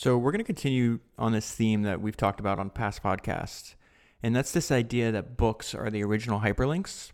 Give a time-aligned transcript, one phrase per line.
[0.00, 3.74] So, we're going to continue on this theme that we've talked about on past podcasts.
[4.22, 7.10] And that's this idea that books are the original hyperlinks,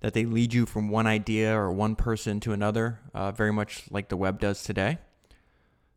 [0.00, 3.84] that they lead you from one idea or one person to another, uh, very much
[3.90, 4.98] like the web does today.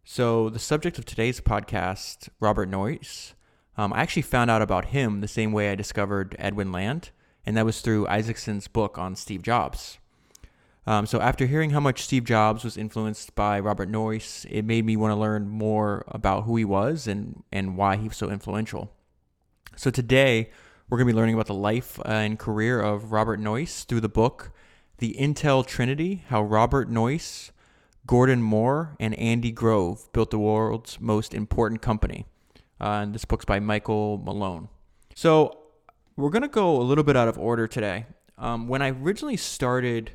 [0.06, 3.34] So, the subject of today's podcast, Robert Noyce,
[3.76, 7.10] um, I actually found out about him the same way I discovered Edwin Land,
[7.46, 10.00] and that was through Isaacson's book on Steve Jobs.
[10.88, 14.84] Um, so after hearing how much Steve Jobs was influenced by Robert Noyce, it made
[14.84, 18.30] me want to learn more about who he was and, and why he was so
[18.30, 18.92] influential.
[19.76, 20.50] So today,
[20.90, 24.10] we're going to be learning about the life and career of Robert Noyce through the
[24.10, 24.52] book
[24.98, 27.52] The Intel Trinity How Robert Noyce,
[28.08, 32.26] Gordon Moore, and Andy Grove Built the World's Most Important Company.
[32.82, 34.68] Uh, and this book's by Michael Malone.
[35.14, 35.60] So
[36.18, 38.08] we're going to go a little bit out of order today.
[38.38, 40.12] Um, when I originally started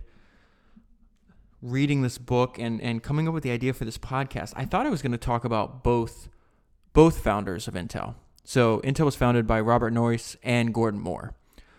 [1.62, 4.86] reading this book and, and coming up with the idea for this podcast, I thought
[4.86, 6.28] I was going to talk about both
[6.92, 8.14] both founders of Intel.
[8.42, 11.34] So Intel was founded by Robert Noyce and Gordon Moore.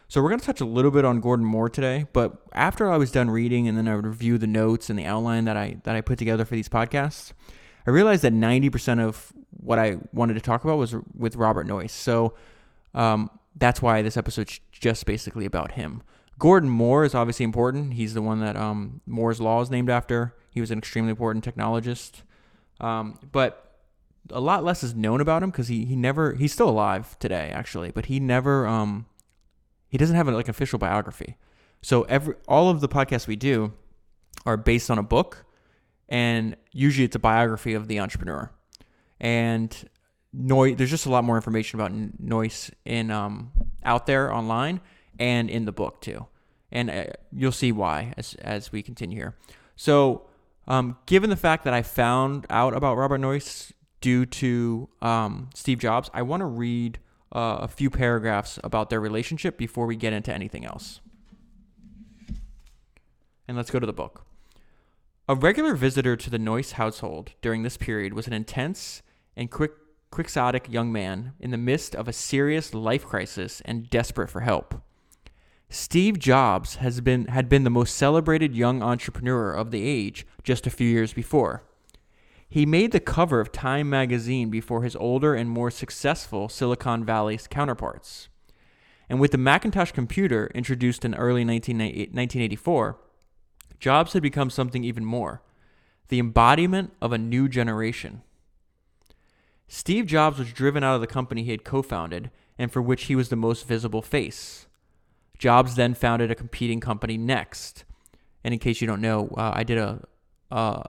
[0.09, 2.97] So we're going to touch a little bit on Gordon Moore today, but after I
[2.97, 5.77] was done reading and then I would review the notes and the outline that I
[5.83, 7.33] that I put together for these podcasts,
[7.85, 11.89] I realized that 90% of what I wanted to talk about was with Robert Noyce.
[11.91, 12.35] So
[12.93, 16.03] um, that's why this episode's just basically about him.
[16.39, 17.93] Gordon Moore is obviously important.
[17.93, 20.35] He's the one that um, Moore's Law is named after.
[20.51, 22.21] He was an extremely important technologist.
[22.79, 23.67] Um, but
[24.29, 27.49] a lot less is known about him because he, he never, he's still alive today,
[27.53, 29.07] actually, but he never, um,
[29.89, 31.37] he doesn't have a, like official biography.
[31.81, 33.73] So every, all of the podcasts we do
[34.45, 35.45] are based on a book
[36.09, 38.51] and usually it's a biography of the entrepreneur.
[39.19, 39.75] And
[40.35, 43.51] Noyce, there's just a lot more information about Noyce in, um,
[43.83, 44.81] out there online
[45.19, 46.27] and in the book too.
[46.71, 49.35] And uh, you'll see why as, as we continue here.
[49.75, 50.23] So,
[50.67, 55.79] um, given the fact that I found out about Robert Noyce due to um, Steve
[55.79, 56.99] Jobs, I want to read
[57.31, 60.99] uh, a few paragraphs about their relationship before we get into anything else.
[63.47, 64.25] And let's go to the book.
[65.29, 69.01] A regular visitor to the Noyce household during this period was an intense
[69.35, 69.71] and quick,
[70.09, 74.81] quixotic young man in the midst of a serious life crisis and desperate for help.
[75.69, 80.65] Steve Jobs has been, had been the most celebrated young entrepreneur of the age just
[80.65, 81.63] a few years before.
[82.49, 87.37] He made the cover of Time magazine before his older and more successful Silicon Valley
[87.49, 88.29] counterparts.
[89.09, 92.97] And with the Macintosh computer introduced in early 1984,
[93.79, 95.41] Jobs had become something even more
[96.09, 98.21] the embodiment of a new generation.
[99.67, 103.05] Steve Jobs was driven out of the company he had co founded and for which
[103.05, 104.67] he was the most visible face.
[105.37, 107.85] Jobs then founded a competing company, Next.
[108.43, 110.03] And in case you don't know, uh, I did a,
[110.51, 110.85] a,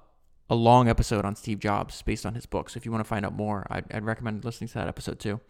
[0.49, 2.71] a long episode on Steve Jobs based on his book.
[2.71, 5.19] So if you want to find out more, I'd, I'd recommend listening to that episode
[5.19, 5.41] too.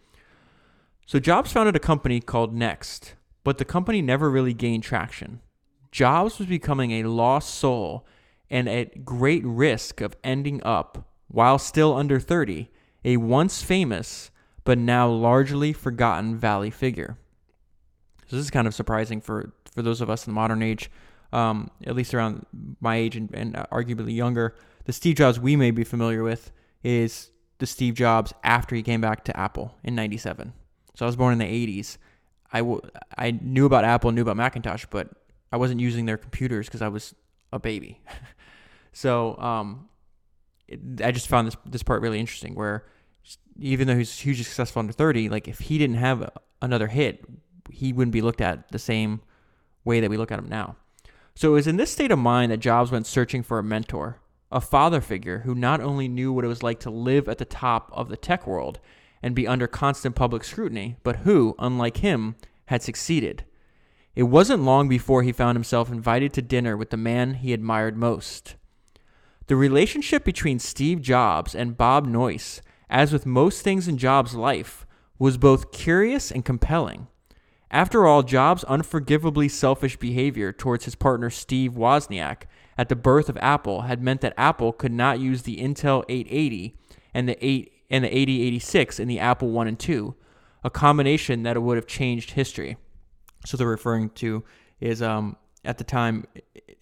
[1.06, 3.14] So Jobs founded a company called Next,
[3.44, 5.41] but the company never really gained traction.
[5.91, 8.06] Jobs was becoming a lost soul
[8.50, 12.70] and at great risk of ending up, while still under 30,
[13.04, 14.31] a once famous
[14.64, 17.16] but now largely forgotten Valley figure.
[18.28, 20.90] So this is kind of surprising for for those of us in the modern age,
[21.32, 22.46] um, at least around
[22.80, 24.54] my age and, and arguably younger.
[24.84, 26.52] The Steve Jobs we may be familiar with
[26.82, 30.52] is the Steve Jobs after he came back to Apple in '97.
[30.94, 31.98] So I was born in the '80s.
[32.50, 32.80] I, w-
[33.16, 35.10] I knew about Apple, knew about Macintosh, but
[35.52, 37.14] I wasn't using their computers because I was
[37.52, 38.00] a baby.
[38.92, 39.88] so um,
[40.66, 42.84] it, I just found this this part really interesting, where
[43.58, 46.30] even though he's hugely successful under 30, like if he didn't have
[46.62, 47.24] another hit,
[47.70, 49.20] he wouldn't be looked at the same
[49.84, 50.76] way that we look at him now.
[51.34, 54.20] So it was in this state of mind that Jobs went searching for a mentor,
[54.50, 57.44] a father figure who not only knew what it was like to live at the
[57.44, 58.80] top of the tech world
[59.22, 62.36] and be under constant public scrutiny, but who, unlike him,
[62.66, 63.44] had succeeded.
[64.14, 67.96] It wasn't long before he found himself invited to dinner with the man he admired
[67.96, 68.56] most.
[69.46, 74.87] The relationship between Steve Jobs and Bob Noyce, as with most things in Jobs' life,
[75.19, 77.06] was both curious and compelling.
[77.70, 82.44] After all, Jobs' unforgivably selfish behavior towards his partner Steve Wozniak
[82.79, 86.75] at the birth of Apple had meant that Apple could not use the Intel 880
[87.12, 90.15] and the 8 and the 8086 in the Apple 1 and 2,
[90.62, 92.76] a combination that would have changed history.
[93.47, 94.44] So they're referring to
[94.81, 96.26] is um, at the time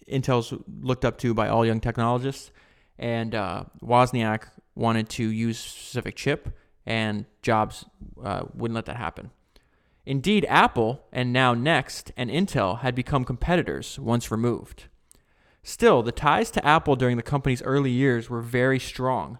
[0.09, 2.51] Intel's looked up to by all young technologists,
[2.99, 7.85] and uh, Wozniak wanted to use specific chip, and Jobs
[8.23, 9.31] uh, wouldn't let that happen.
[10.07, 14.85] Indeed, Apple, and now Next, and Intel had become competitors once removed.
[15.63, 19.37] Still, the ties to Apple during the company's early years were very strong,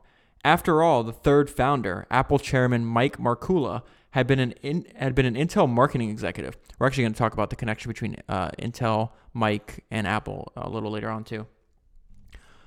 [0.47, 5.25] After all, the third founder, Apple chairman Mike Markkula, had been an in, had been
[5.25, 6.57] an Intel marketing executive.
[6.79, 10.69] We're actually going to talk about the connection between uh, Intel, Mike, and Apple a
[10.69, 11.47] little later on too.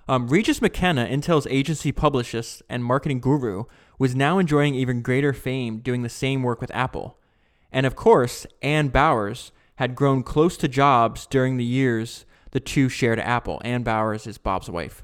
[0.08, 3.64] Um, Regis McKenna, Intel's agency publicist and marketing guru,
[3.98, 7.16] was now enjoying even greater fame doing the same work with Apple.
[7.72, 12.88] And of course, Ann Bowers had grown close to Jobs during the years the two
[12.88, 13.60] shared Apple.
[13.64, 15.02] Ann Bowers is Bob's wife.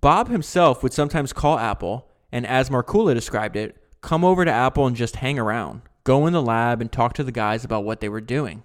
[0.00, 4.86] Bob himself would sometimes call Apple, and as Markkula described it, come over to Apple
[4.86, 8.00] and just hang around, go in the lab and talk to the guys about what
[8.00, 8.62] they were doing.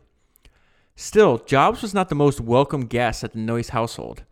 [0.96, 4.24] Still, Jobs was not the most welcome guest at the Noyce household.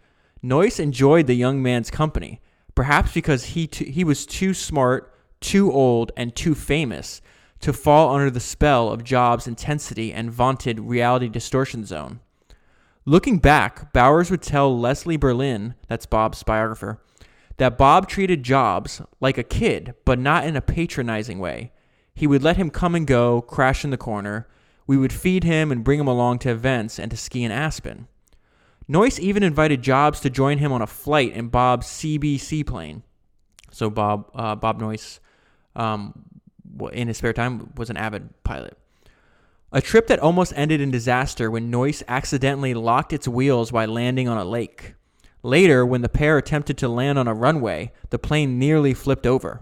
[0.43, 2.41] Noyce enjoyed the young man's company,
[2.75, 7.21] perhaps because he, t- he was too smart, too old, and too famous
[7.59, 12.19] to fall under the spell of Jobs' intensity and vaunted reality distortion zone.
[13.05, 17.01] Looking back, Bowers would tell Leslie Berlin, that's Bob's biographer,
[17.57, 21.71] that Bob treated Jobs like a kid, but not in a patronizing way.
[22.13, 24.47] He would let him come and go, crash in the corner.
[24.85, 28.07] We would feed him and bring him along to events and to ski in Aspen.
[28.89, 33.03] Noyce even invited Jobs to join him on a flight in Bob's Seabee plane.
[33.71, 35.19] So Bob uh, Bob Noyce,
[35.75, 36.23] um,
[36.91, 38.77] in his spare time, was an avid pilot.
[39.71, 44.27] A trip that almost ended in disaster when Noyce accidentally locked its wheels while landing
[44.27, 44.93] on a lake.
[45.43, 49.61] Later, when the pair attempted to land on a runway, the plane nearly flipped over.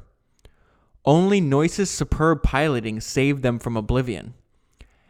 [1.05, 4.35] Only Noyce's superb piloting saved them from oblivion.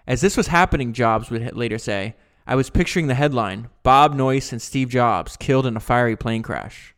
[0.08, 2.16] As this was happening, Jobs would later say,
[2.48, 6.42] I was picturing the headline Bob Noyce and Steve Jobs killed in a fiery plane
[6.42, 6.95] crash.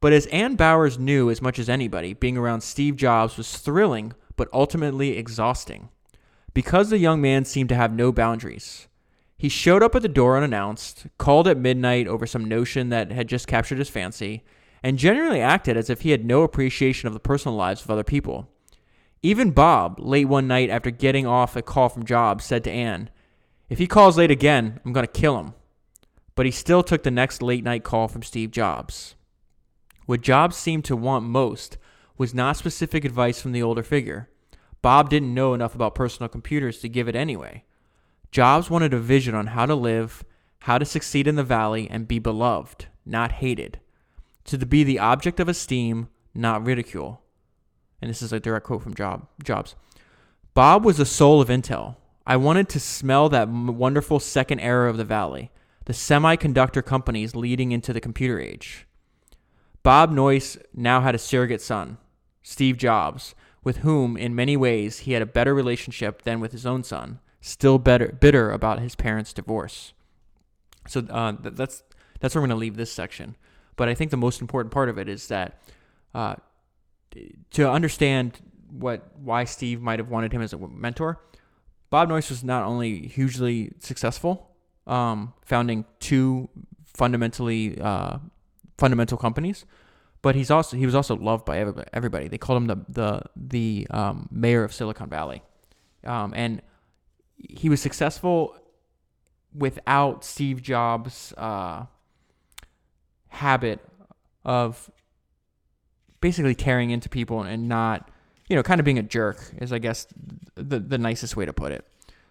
[0.00, 4.14] But as Ann Bowers knew as much as anybody, being around Steve Jobs was thrilling
[4.36, 5.90] but ultimately exhausting
[6.54, 8.88] because the young man seemed to have no boundaries.
[9.36, 13.28] He showed up at the door unannounced, called at midnight over some notion that had
[13.28, 14.42] just captured his fancy,
[14.82, 18.04] and generally acted as if he had no appreciation of the personal lives of other
[18.04, 18.48] people.
[19.22, 23.10] Even Bob, late one night after getting off a call from Jobs, said to Ann,
[23.68, 25.54] If he calls late again, I'm going to kill him.
[26.34, 29.14] But he still took the next late night call from Steve Jobs.
[30.10, 31.78] What Jobs seemed to want most
[32.18, 34.28] was not specific advice from the older figure.
[34.82, 37.62] Bob didn't know enough about personal computers to give it anyway.
[38.32, 40.24] Jobs wanted a vision on how to live,
[40.62, 43.78] how to succeed in the valley, and be beloved, not hated.
[44.46, 47.22] To be the object of esteem, not ridicule.
[48.02, 49.76] And this is a direct quote from Job, Jobs.
[50.54, 51.94] Bob was the soul of Intel.
[52.26, 55.52] I wanted to smell that wonderful second era of the valley,
[55.84, 58.88] the semiconductor companies leading into the computer age.
[59.82, 61.98] Bob Noyce now had a surrogate son,
[62.42, 63.34] Steve Jobs,
[63.64, 67.20] with whom, in many ways, he had a better relationship than with his own son,
[67.40, 69.92] still better, bitter about his parents' divorce.
[70.86, 71.82] So uh, that's
[72.20, 73.36] that's where I'm going to leave this section.
[73.76, 75.58] But I think the most important part of it is that
[76.14, 76.36] uh,
[77.52, 78.38] to understand
[78.70, 81.20] what why Steve might have wanted him as a mentor,
[81.88, 84.50] Bob Noyce was not only hugely successful,
[84.86, 86.48] um, founding two
[86.84, 88.18] fundamentally uh,
[88.80, 89.64] fundamental companies,
[90.22, 91.58] but he's also he was also loved by
[91.92, 92.28] everybody.
[92.28, 95.42] They called him the the the um, mayor of Silicon Valley,
[96.04, 96.62] um, and
[97.36, 98.56] he was successful
[99.54, 101.86] without Steve Jobs' uh,
[103.28, 103.80] habit
[104.44, 104.90] of
[106.20, 108.10] basically tearing into people and not,
[108.48, 110.06] you know, kind of being a jerk is I guess
[110.54, 111.84] the the nicest way to put it.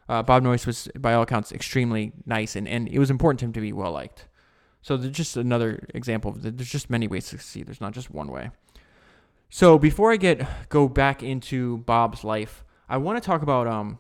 [0.10, 3.46] Uh, Bob Noyce was, by all accounts, extremely nice, and, and it was important to
[3.46, 4.26] him to be well liked.
[4.82, 7.68] So there's just another example of there's just many ways to succeed.
[7.68, 8.52] There's not just one way.
[9.50, 14.00] So before I get go back into Bob's life, I want to talk about um.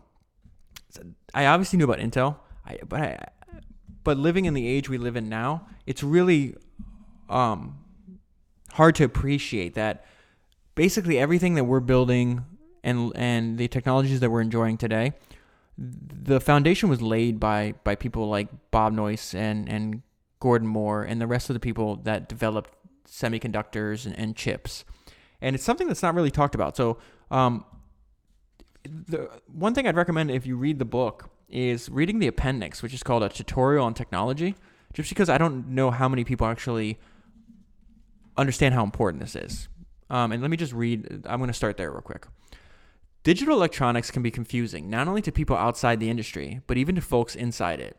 [1.35, 3.27] I obviously knew about Intel, I, but I,
[4.03, 6.55] but living in the age we live in now, it's really
[7.29, 7.77] um
[8.73, 10.05] hard to appreciate that
[10.75, 12.45] basically everything that we're building
[12.83, 15.13] and and the technologies that we're enjoying today,
[15.77, 20.01] the foundation was laid by by people like Bob Noyce and and
[20.39, 22.73] Gordon Moore, and the rest of the people that developed
[23.07, 24.85] semiconductors and, and chips.
[25.41, 26.75] And it's something that's not really talked about.
[26.75, 26.97] So,
[27.31, 27.65] um,
[28.83, 32.93] the one thing I'd recommend if you read the book is reading the appendix, which
[32.93, 34.55] is called a tutorial on technology,
[34.93, 36.99] just because I don't know how many people actually
[38.37, 39.67] understand how important this is.
[40.09, 42.25] Um, and let me just read, I'm going to start there real quick.
[43.23, 47.01] Digital electronics can be confusing, not only to people outside the industry, but even to
[47.01, 47.97] folks inside it.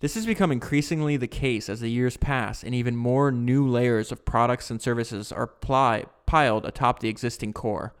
[0.00, 4.12] This has become increasingly the case as the years pass and even more new layers
[4.12, 7.94] of products and services are pli- piled atop the existing core.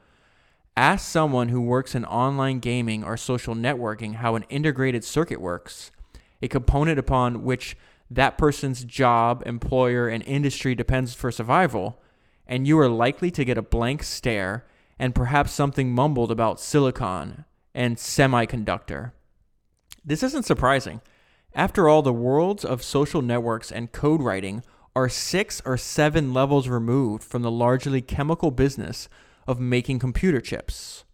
[0.76, 5.90] Ask someone who works in online gaming or social networking how an integrated circuit works,
[6.42, 7.78] a component upon which
[8.10, 12.02] that person's job, employer, and industry depends for survival,
[12.46, 14.66] and you are likely to get a blank stare
[14.98, 19.12] and perhaps something mumbled about silicon and semiconductor.
[20.04, 21.00] This isn't surprising.
[21.56, 24.62] After all, the worlds of social networks and code writing
[24.94, 29.08] are six or seven levels removed from the largely chemical business
[29.46, 31.04] of making computer chips.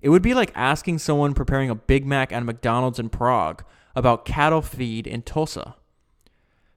[0.00, 3.64] It would be like asking someone preparing a Big Mac at McDonald's in Prague
[3.96, 5.74] about cattle feed in Tulsa.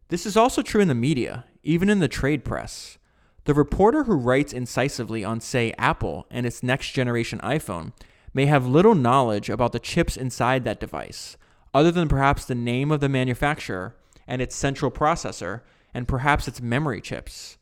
[0.08, 2.98] This is also true in the media, even in the trade press.
[3.44, 7.94] The reporter who writes incisively on, say, Apple and its next generation iPhone
[8.34, 11.38] may have little knowledge about the chips inside that device,
[11.74, 13.96] other than perhaps the name of the manufacturer
[14.28, 15.62] and its central processor,
[15.94, 17.58] and perhaps its memory chips.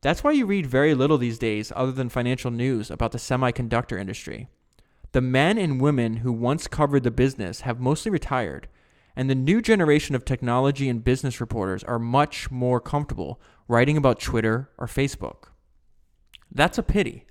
[0.00, 4.00] That's why you read very little these days, other than financial news, about the semiconductor
[4.00, 4.48] industry.
[5.12, 8.68] The men and women who once covered the business have mostly retired,
[9.14, 14.18] and the new generation of technology and business reporters are much more comfortable writing about
[14.18, 15.50] Twitter or Facebook.
[16.50, 17.26] That's a pity.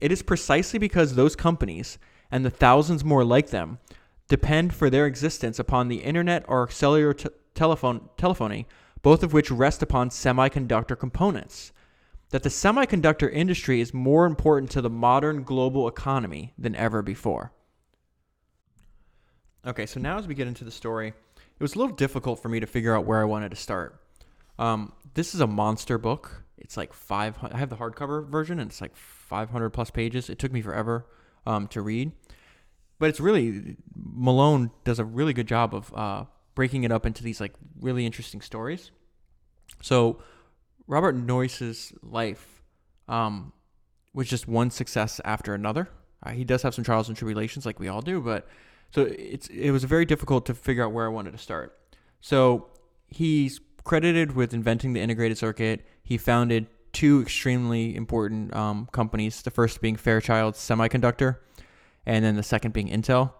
[0.00, 1.98] It is precisely because those companies,
[2.30, 3.78] and the thousands more like them,
[4.28, 8.66] depend for their existence upon the internet or cellular t- telephone telephony,
[9.02, 11.72] both of which rest upon semiconductor components.
[12.30, 17.52] That the semiconductor industry is more important to the modern global economy than ever before.
[19.66, 22.48] Okay, so now as we get into the story, it was a little difficult for
[22.48, 24.00] me to figure out where I wanted to start.
[24.58, 26.44] Um, this is a monster book.
[26.58, 27.36] It's like five.
[27.42, 30.28] I have the hardcover version, and it's like 500 plus pages.
[30.28, 31.06] It took me forever
[31.46, 32.12] um, to read,
[32.98, 36.24] but it's really Malone does a really good job of uh,
[36.54, 38.90] breaking it up into these like really interesting stories.
[39.82, 40.20] So
[40.86, 42.62] Robert Noyce's life
[43.06, 43.52] um,
[44.14, 45.88] was just one success after another.
[46.22, 48.48] Uh, he does have some trials and tribulations, like we all do, but
[48.90, 51.78] so it's it was very difficult to figure out where I wanted to start.
[52.20, 52.68] So
[53.06, 55.86] he's credited with inventing the integrated circuit.
[56.02, 59.42] He founded two extremely important um, companies.
[59.42, 61.36] The first being Fairchild Semiconductor,
[62.08, 63.32] and then the second being Intel.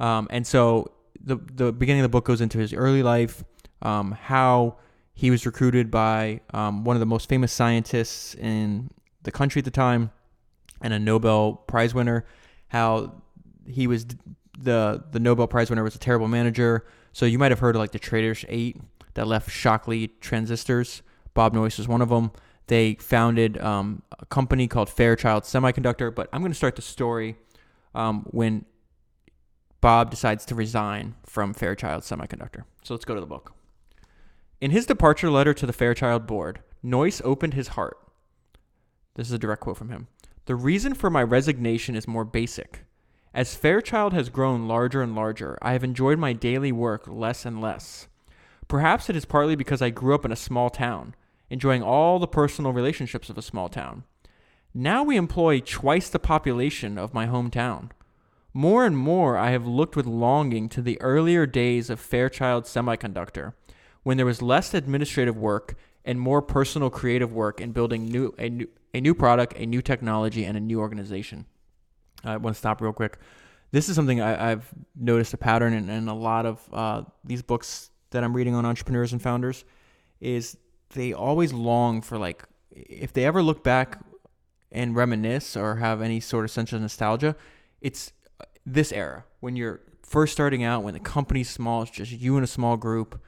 [0.00, 0.90] Um, and so
[1.24, 3.44] the the beginning of the book goes into his early life,
[3.80, 4.76] um, how
[5.14, 8.90] he was recruited by um, one of the most famous scientists in
[9.22, 10.10] the country at the time,
[10.82, 12.26] and a Nobel Prize winner.
[12.68, 13.22] How
[13.66, 14.04] he was
[14.58, 16.84] the the Nobel Prize winner was a terrible manager.
[17.12, 18.76] So you might have heard of like the Traitorous Eight
[19.14, 21.02] that left Shockley transistors.
[21.34, 22.32] Bob Noyce was one of them.
[22.66, 26.14] They founded um, a company called Fairchild Semiconductor.
[26.14, 27.36] But I'm going to start the story
[27.98, 28.64] um, when
[29.80, 32.62] Bob decides to resign from Fairchild Semiconductor.
[32.84, 33.52] So let's go to the book.
[34.60, 37.98] In his departure letter to the Fairchild board, Noyce opened his heart.
[39.16, 40.06] This is a direct quote from him.
[40.46, 42.84] The reason for my resignation is more basic.
[43.34, 47.60] As Fairchild has grown larger and larger, I have enjoyed my daily work less and
[47.60, 48.06] less.
[48.68, 51.14] Perhaps it is partly because I grew up in a small town,
[51.50, 54.04] enjoying all the personal relationships of a small town.
[54.74, 57.90] Now we employ twice the population of my hometown.
[58.52, 63.54] More and more, I have looked with longing to the earlier days of Fairchild Semiconductor,
[64.02, 68.48] when there was less administrative work and more personal creative work in building new, a,
[68.48, 71.46] new, a new product, a new technology, and a new organization.
[72.24, 73.18] I want to stop real quick.
[73.70, 77.42] This is something I, have noticed a pattern in, in a lot of uh, these
[77.42, 79.64] books that I'm reading on entrepreneurs and founders
[80.20, 80.56] is
[80.94, 84.00] they always long for like if they ever look back
[84.70, 87.36] and reminisce or have any sort of sense of nostalgia,
[87.80, 88.12] it's
[88.66, 92.44] this era when you're first starting out, when the company's small, it's just you and
[92.44, 93.20] a small group,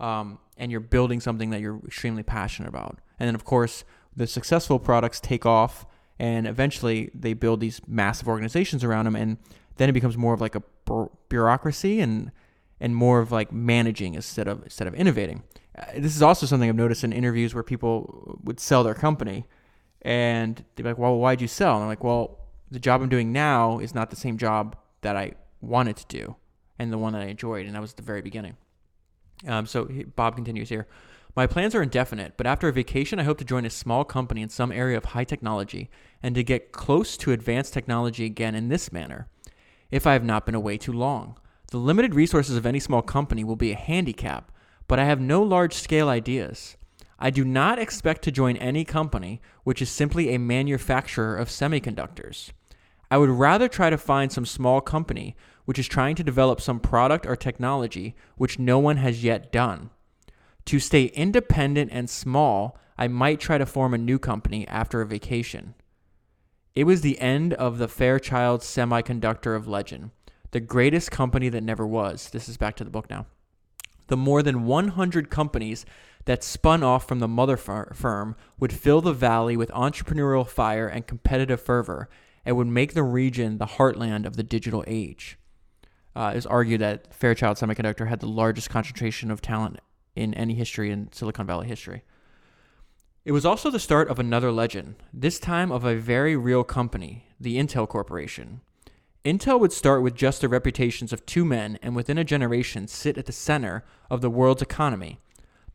[0.00, 2.98] um, and you're building something that you're extremely passionate about.
[3.18, 3.84] And then, of course,
[4.14, 5.86] the successful products take off
[6.18, 9.36] and eventually they build these massive organizations around them and
[9.76, 10.62] then it becomes more of like a
[11.28, 12.32] bureaucracy and
[12.80, 15.42] and more of like managing instead of instead of innovating
[15.78, 19.44] uh, this is also something i've noticed in interviews where people would sell their company
[20.02, 22.38] and they're like well why'd you sell and i'm like well
[22.70, 26.36] the job i'm doing now is not the same job that i wanted to do
[26.78, 28.56] and the one that i enjoyed and that was at the very beginning
[29.46, 30.86] um, so bob continues here
[31.36, 34.40] my plans are indefinite, but after a vacation, I hope to join a small company
[34.40, 35.90] in some area of high technology
[36.22, 39.28] and to get close to advanced technology again in this manner.
[39.90, 41.38] If I have not been away too long,
[41.70, 44.50] the limited resources of any small company will be a handicap,
[44.88, 46.78] but I have no large scale ideas.
[47.18, 52.50] I do not expect to join any company which is simply a manufacturer of semiconductors.
[53.10, 56.80] I would rather try to find some small company which is trying to develop some
[56.80, 59.90] product or technology which no one has yet done.
[60.66, 65.06] To stay independent and small, I might try to form a new company after a
[65.06, 65.74] vacation.
[66.74, 70.10] It was the end of the Fairchild Semiconductor of legend,
[70.50, 72.30] the greatest company that never was.
[72.30, 73.26] This is back to the book now.
[74.08, 75.86] The more than 100 companies
[76.26, 81.06] that spun off from the mother firm would fill the valley with entrepreneurial fire and
[81.06, 82.08] competitive fervor
[82.44, 85.38] and would make the region the heartland of the digital age.
[86.14, 89.78] Uh, it is argued that Fairchild Semiconductor had the largest concentration of talent
[90.14, 92.02] in any history in Silicon Valley history.
[93.24, 97.26] It was also the start of another legend, this time of a very real company,
[97.40, 98.60] the Intel Corporation.
[99.24, 103.18] Intel would start with just the reputations of two men and within a generation sit
[103.18, 105.20] at the center of the world's economy,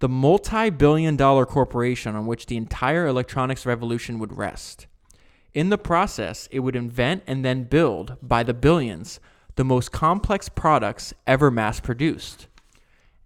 [0.01, 4.87] the multi billion dollar corporation on which the entire electronics revolution would rest.
[5.53, 9.19] In the process, it would invent and then build, by the billions,
[9.55, 12.47] the most complex products ever mass produced.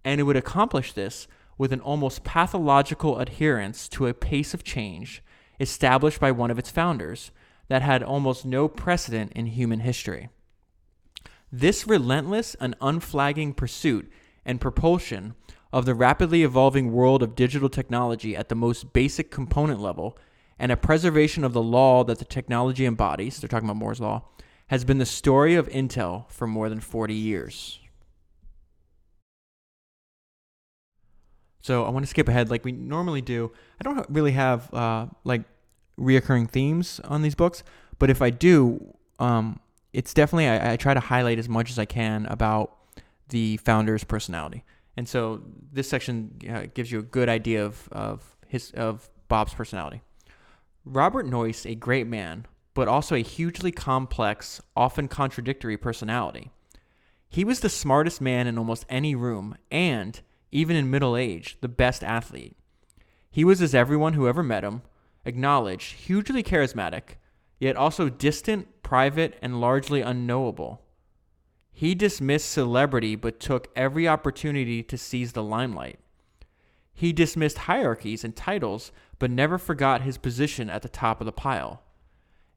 [0.04, 5.22] And it would accomplish this with an almost pathological adherence to a pace of change
[5.58, 7.30] established by one of its founders
[7.68, 10.28] that had almost no precedent in human history.
[11.50, 14.12] This relentless and unflagging pursuit
[14.44, 15.34] and propulsion
[15.76, 20.16] of the rapidly evolving world of digital technology at the most basic component level
[20.58, 24.22] and a preservation of the law that the technology embodies, they're talking about Moore's Law,
[24.68, 27.78] has been the story of Intel for more than 40 years.
[31.60, 33.52] So I want to skip ahead like we normally do.
[33.78, 35.42] I don't really have uh, like
[36.00, 37.62] reoccurring themes on these books,
[37.98, 39.60] but if I do, um,
[39.92, 42.74] it's definitely I, I try to highlight as much as I can about
[43.28, 44.64] the founder's personality.
[44.96, 49.54] And so this section uh, gives you a good idea of, of his of Bob's
[49.54, 50.02] personality.
[50.84, 56.50] Robert Noyce, a great man, but also a hugely complex, often contradictory personality.
[57.28, 60.20] He was the smartest man in almost any room and
[60.52, 62.56] even in middle age, the best athlete.
[63.30, 64.82] He was, as everyone who ever met him
[65.24, 67.16] acknowledged, hugely charismatic,
[67.58, 70.85] yet also distant, private, and largely unknowable.
[71.78, 75.98] He dismissed celebrity but took every opportunity to seize the limelight.
[76.94, 81.32] He dismissed hierarchies and titles but never forgot his position at the top of the
[81.32, 81.82] pile.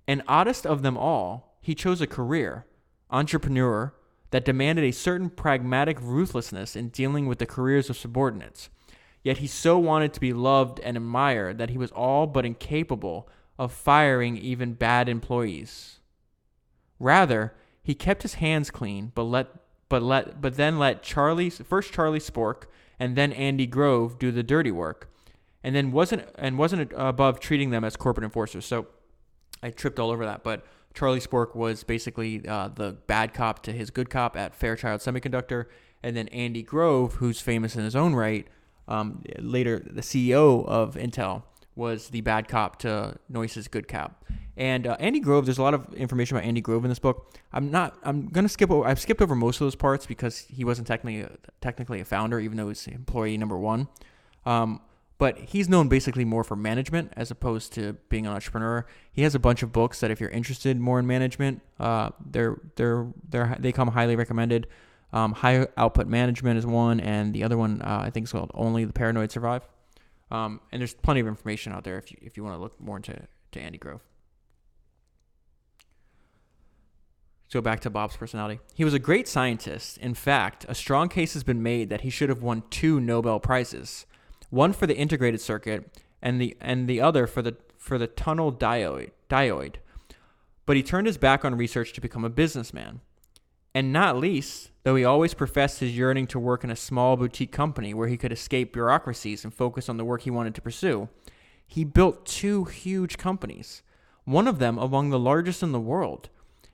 [0.08, 2.66] And oddest of them all, he chose a career,
[3.12, 3.94] entrepreneur,
[4.32, 8.70] that demanded a certain pragmatic ruthlessness in dealing with the careers of subordinates.
[9.22, 13.28] Yet he so wanted to be loved and admired that he was all but incapable
[13.58, 16.00] of firing even bad employees.
[17.00, 17.54] Rather,
[17.90, 19.48] he kept his hands clean, but let
[19.90, 22.66] but let but then let Charlie first Charlie Sporck
[23.00, 25.10] and then Andy Grove do the dirty work,
[25.64, 28.64] and then wasn't and wasn't above treating them as corporate enforcers.
[28.64, 28.86] So
[29.64, 33.72] I tripped all over that, but Charlie Sporck was basically uh, the bad cop to
[33.72, 35.66] his good cop at Fairchild Semiconductor,
[36.04, 38.46] and then Andy Grove, who's famous in his own right,
[38.88, 41.42] um, later the CEO of Intel,
[41.80, 44.24] was the bad cop to Noyce's good cop.
[44.58, 47.34] And uh, Andy Grove, there's a lot of information about Andy Grove in this book.
[47.54, 47.98] I'm not.
[48.04, 48.70] I'm gonna skip.
[48.70, 52.06] Over, I've skipped over most of those parts because he wasn't technically a, technically a
[52.06, 53.88] founder, even though he's employee number one.
[54.46, 54.82] Um,
[55.18, 58.86] but he's known basically more for management as opposed to being an entrepreneur.
[59.12, 62.58] He has a bunch of books that if you're interested more in management, uh, they're
[62.76, 64.68] they're they're they come highly recommended.
[65.14, 68.52] Um, high output management is one, and the other one uh, I think is called
[68.54, 69.66] Only the Paranoid Survive.
[70.32, 72.80] Um, and there's plenty of information out there if you if you want to look
[72.80, 73.20] more into
[73.52, 74.02] to Andy Grove.
[77.48, 78.60] So back to Bob's personality.
[78.76, 79.98] He was a great scientist.
[79.98, 83.40] In fact, a strong case has been made that he should have won two Nobel
[83.40, 84.06] prizes
[84.50, 88.52] one for the integrated circuit and the and the other for the for the tunnel
[88.52, 89.76] diode diode.
[90.66, 93.02] But he turned his back on research to become a businessman.
[93.74, 97.52] And not least, though he always professed his yearning to work in a small boutique
[97.52, 101.10] company where he could escape bureaucracies and focus on the work he wanted to pursue,
[101.68, 103.84] he built two huge companies,
[104.24, 106.30] one of them among the largest in the world,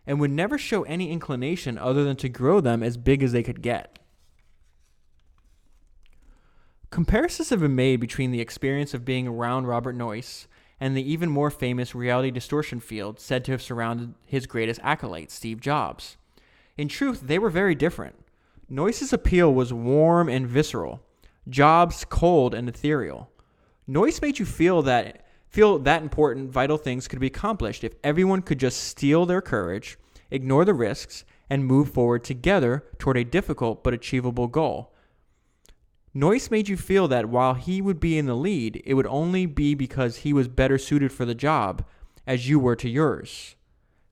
[0.07, 3.43] and would never show any inclination other than to grow them as big as they
[3.43, 3.99] could get.
[6.91, 10.47] Comparisons have been made between the experience of being around Robert Noyce
[10.79, 15.29] and the even more famous reality distortion field said to have surrounded his greatest acolyte,
[15.31, 16.15] Steve Jobs.
[16.77, 18.15] In truth, they were very different.
[18.69, 21.01] Noyce's appeal was warm and visceral,
[21.47, 23.29] Jobs cold and ethereal.
[23.87, 28.41] Noyce made you feel that feel that important vital things could be accomplished if everyone
[28.41, 29.97] could just steel their courage,
[30.31, 34.93] ignore the risks, and move forward together toward a difficult but achievable goal.
[36.13, 39.45] Noyce made you feel that while he would be in the lead, it would only
[39.45, 41.85] be because he was better suited for the job,
[42.25, 43.54] as you were to yours.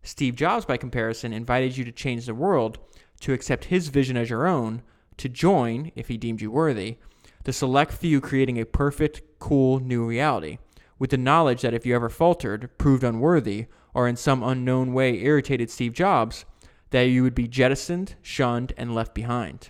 [0.03, 2.77] Steve Jobs, by comparison, invited you to change the world,
[3.21, 4.81] to accept his vision as your own,
[5.17, 6.97] to join, if he deemed you worthy,
[7.45, 10.57] the select few creating a perfect, cool new reality,
[10.99, 15.21] with the knowledge that if you ever faltered, proved unworthy, or in some unknown way
[15.21, 16.45] irritated Steve Jobs,
[16.89, 19.69] that you would be jettisoned, shunned, and left behind.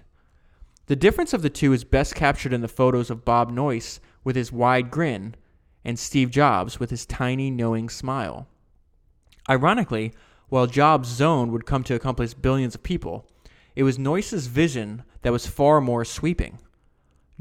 [0.87, 4.35] The difference of the two is best captured in the photos of Bob Noyce with
[4.35, 5.35] his wide grin
[5.85, 8.47] and Steve Jobs with his tiny, knowing smile.
[9.49, 10.13] Ironically,
[10.49, 13.27] while Jobs' zone would come to encompass billions of people,
[13.75, 16.59] it was Noyce's vision that was far more sweeping.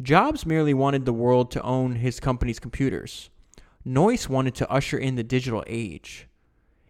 [0.00, 3.28] Jobs merely wanted the world to own his company's computers.
[3.84, 6.26] Noyce wanted to usher in the digital age.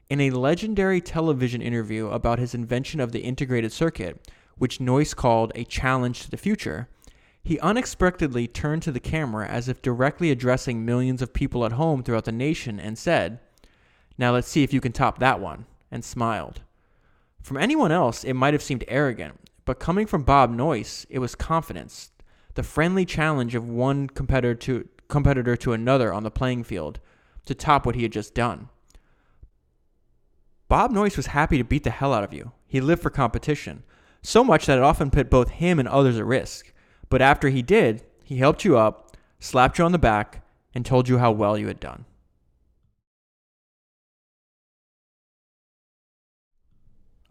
[0.09, 5.53] In a legendary television interview about his invention of the integrated circuit, which Noyce called
[5.55, 6.89] a challenge to the future,
[7.43, 12.03] he unexpectedly turned to the camera as if directly addressing millions of people at home
[12.03, 13.41] throughout the nation and said,
[14.19, 16.63] Now let's see if you can top that one, and smiled.
[17.43, 21.35] From anyone else, it might have seemed arrogant, but coming from Bob Noyce, it was
[21.35, 22.11] confidence,
[22.55, 27.01] the friendly challenge of one competitor to, competitor to another on the playing field
[27.47, 28.69] to top what he had just done.
[30.69, 32.53] Bob Noyce was happy to beat the hell out of you.
[32.67, 33.83] He lived for competition,
[34.23, 36.73] so much that it often put both him and others at risk.
[37.09, 41.09] But after he did, he helped you up, slapped you on the back, and told
[41.09, 42.07] you how well you had done.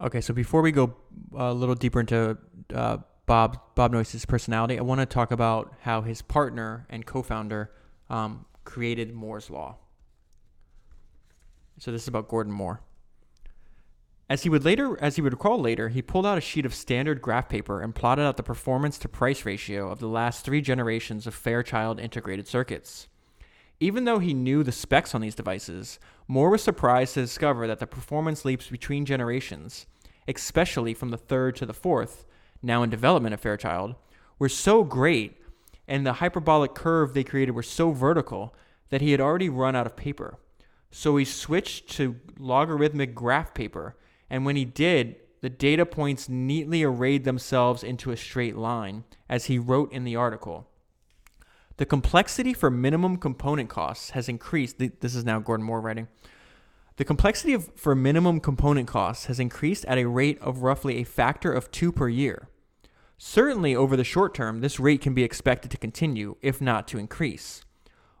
[0.02, 0.96] Okay, so before we go
[1.36, 2.36] a little deeper into
[2.74, 7.70] uh, Bob Bob Noyce's personality, I want to talk about how his partner and co-founder
[8.10, 9.76] um, created Moore's law.
[11.78, 12.80] So this is about Gordon Moore.
[14.28, 16.74] As he would later, as he would recall later, he pulled out a sheet of
[16.74, 20.60] standard graph paper and plotted out the performance to price ratio of the last three
[20.60, 23.06] generations of Fairchild integrated circuits.
[23.78, 27.78] Even though he knew the specs on these devices, Moore was surprised to discover that
[27.78, 29.86] the performance leaps between generations,
[30.28, 32.24] especially from the third to the fourth,
[32.62, 33.94] now in development of Fairchild,
[34.38, 35.38] were so great
[35.88, 38.54] and the hyperbolic curve they created were so vertical
[38.90, 40.38] that he had already run out of paper.
[40.90, 43.96] So he switched to logarithmic graph paper
[44.30, 49.46] and when he did, the data points neatly arrayed themselves into a straight line, as
[49.46, 50.68] he wrote in the article.
[51.76, 54.78] The complexity for minimum component costs has increased.
[54.78, 56.08] This is now Gordon Moore writing.
[56.96, 61.04] The complexity of, for minimum component costs has increased at a rate of roughly a
[61.04, 62.48] factor of two per year.
[63.16, 66.98] Certainly, over the short term, this rate can be expected to continue, if not to
[66.98, 67.64] increase.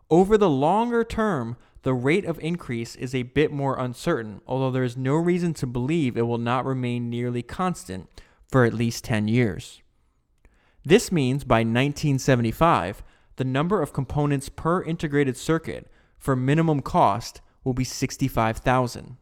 [0.08, 4.84] Over the longer term, the rate of increase is a bit more uncertain, although there
[4.84, 8.08] is no reason to believe it will not remain nearly constant
[8.48, 9.82] for at least 10 years.
[10.84, 13.02] This means by 1975,
[13.36, 19.16] the number of components per integrated circuit for minimum cost will be 65,000.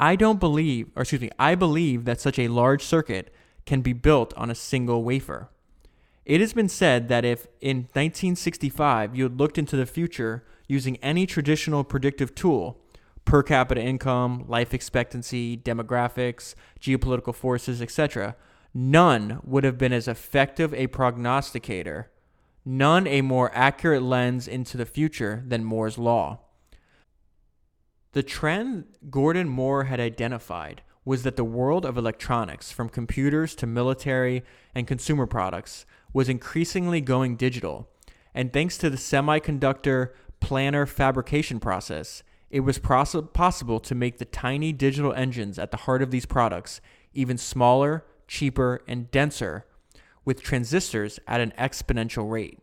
[0.00, 3.32] I don't believe, or excuse me, I believe that such a large circuit
[3.66, 5.48] can be built on a single wafer.
[6.24, 10.96] It has been said that if in 1965 you had looked into the future using
[10.98, 12.78] any traditional predictive tool,
[13.24, 18.36] per capita income, life expectancy, demographics, geopolitical forces, etc.,
[18.74, 22.10] none would have been as effective a prognosticator,
[22.64, 26.40] none a more accurate lens into the future than Moore's law.
[28.12, 33.66] The trend Gordon Moore had identified was that the world of electronics, from computers to
[33.66, 34.44] military
[34.74, 37.88] and consumer products, was increasingly going digital.
[38.34, 40.10] And thanks to the semiconductor
[40.42, 45.78] planar fabrication process, it was poss- possible to make the tiny digital engines at the
[45.78, 46.82] heart of these products
[47.14, 49.64] even smaller, cheaper, and denser
[50.24, 52.58] with transistors at an exponential rate.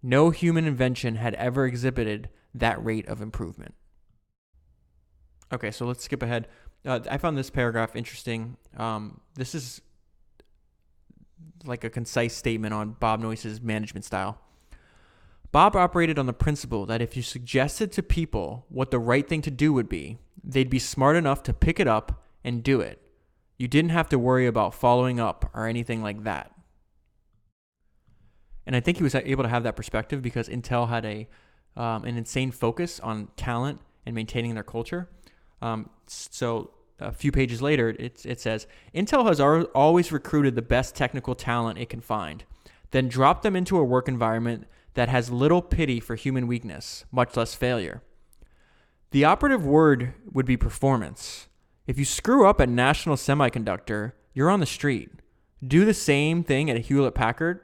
[0.00, 3.74] No human invention had ever exhibited that rate of improvement.
[5.52, 6.48] Okay, so let's skip ahead.
[6.84, 8.56] Uh, I found this paragraph interesting.
[8.76, 9.80] Um, this is
[11.64, 14.38] like a concise statement on Bob Noyce's management style.
[15.52, 19.42] Bob operated on the principle that if you suggested to people what the right thing
[19.42, 23.00] to do would be, they'd be smart enough to pick it up and do it.
[23.56, 26.52] You didn't have to worry about following up or anything like that.
[28.66, 31.28] And I think he was able to have that perspective because Intel had a
[31.76, 35.08] um, an insane focus on talent and maintaining their culture.
[35.62, 40.94] Um, so a few pages later, it, it says Intel has always recruited the best
[40.94, 42.44] technical talent it can find,
[42.90, 47.36] then dropped them into a work environment that has little pity for human weakness, much
[47.36, 48.02] less failure.
[49.10, 51.48] The operative word would be performance.
[51.86, 55.10] If you screw up at National Semiconductor, you're on the street.
[55.66, 57.60] Do the same thing at Hewlett Packard,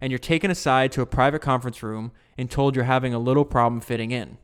[0.00, 3.44] and you're taken aside to a private conference room and told you're having a little
[3.44, 4.38] problem fitting in.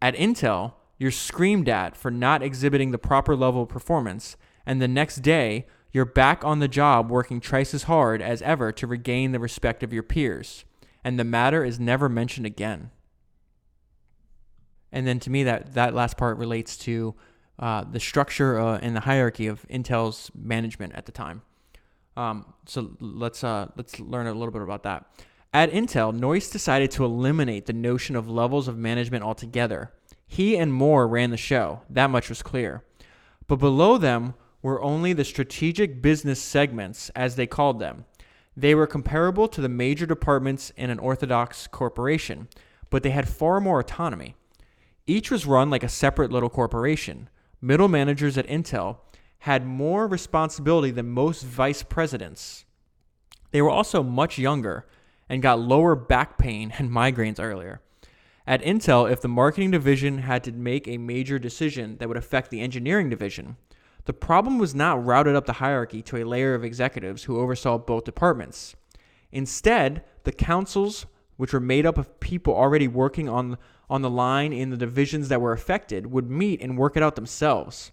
[0.00, 4.88] At Intel, you're screamed at for not exhibiting the proper level of performance, and the
[4.88, 9.32] next day, you're back on the job working twice as hard as ever to regain
[9.32, 10.64] the respect of your peers,
[11.02, 12.90] and the matter is never mentioned again.
[14.92, 17.14] And then to me, that, that last part relates to
[17.58, 21.42] uh, the structure uh, and the hierarchy of Intel's management at the time.
[22.16, 25.06] Um, so let's uh, let's learn a little bit about that.
[25.52, 29.92] At Intel, Noyce decided to eliminate the notion of levels of management altogether.
[30.28, 31.80] He and Moore ran the show.
[31.90, 32.84] That much was clear.
[33.48, 38.04] But below them were only the strategic business segments, as they called them.
[38.56, 42.48] They were comparable to the major departments in an orthodox corporation,
[42.90, 44.34] but they had far more autonomy.
[45.06, 47.30] Each was run like a separate little corporation.
[47.62, 48.98] Middle managers at Intel
[49.40, 52.66] had more responsibility than most vice presidents.
[53.50, 54.86] They were also much younger
[55.28, 57.80] and got lower back pain and migraines earlier.
[58.48, 62.50] At Intel, if the marketing division had to make a major decision that would affect
[62.50, 63.58] the engineering division,
[64.06, 67.76] the problem was not routed up the hierarchy to a layer of executives who oversaw
[67.76, 68.74] both departments.
[69.30, 71.04] Instead, the councils,
[71.36, 73.58] which were made up of people already working on,
[73.90, 77.16] on the line in the divisions that were affected, would meet and work it out
[77.16, 77.92] themselves.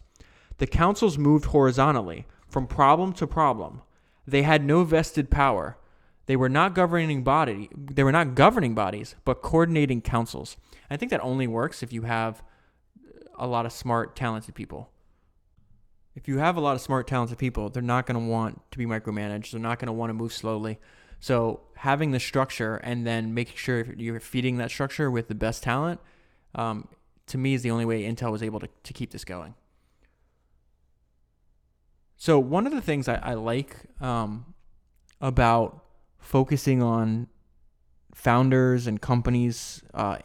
[0.59, 3.81] The councils moved horizontally, from problem to problem.
[4.25, 5.75] They had no vested power.
[6.25, 7.69] They were not governing body.
[7.75, 10.57] They were not governing bodies, but coordinating councils.
[10.89, 12.43] I think that only works if you have
[13.37, 14.89] a lot of smart, talented people.
[16.15, 18.77] If you have a lot of smart, talented people, they're not going to want to
[18.77, 19.51] be micromanaged.
[19.51, 20.79] They're not going to want to move slowly.
[21.19, 25.63] So having the structure and then making sure you're feeding that structure with the best
[25.63, 25.99] talent,
[26.53, 26.87] um,
[27.27, 29.55] to me, is the only way Intel was able to, to keep this going.
[32.15, 34.53] So one of the things I, I like um,
[35.19, 35.84] about
[36.25, 37.27] focusing on
[38.13, 40.17] founders and companies uh,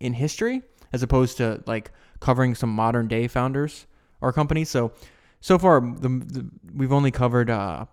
[0.00, 0.62] in history
[0.92, 1.90] as opposed to like
[2.20, 3.86] covering some modern day founders
[4.20, 4.70] or companies.
[4.70, 4.92] So
[5.40, 7.84] so far, the, the we've only covered uh,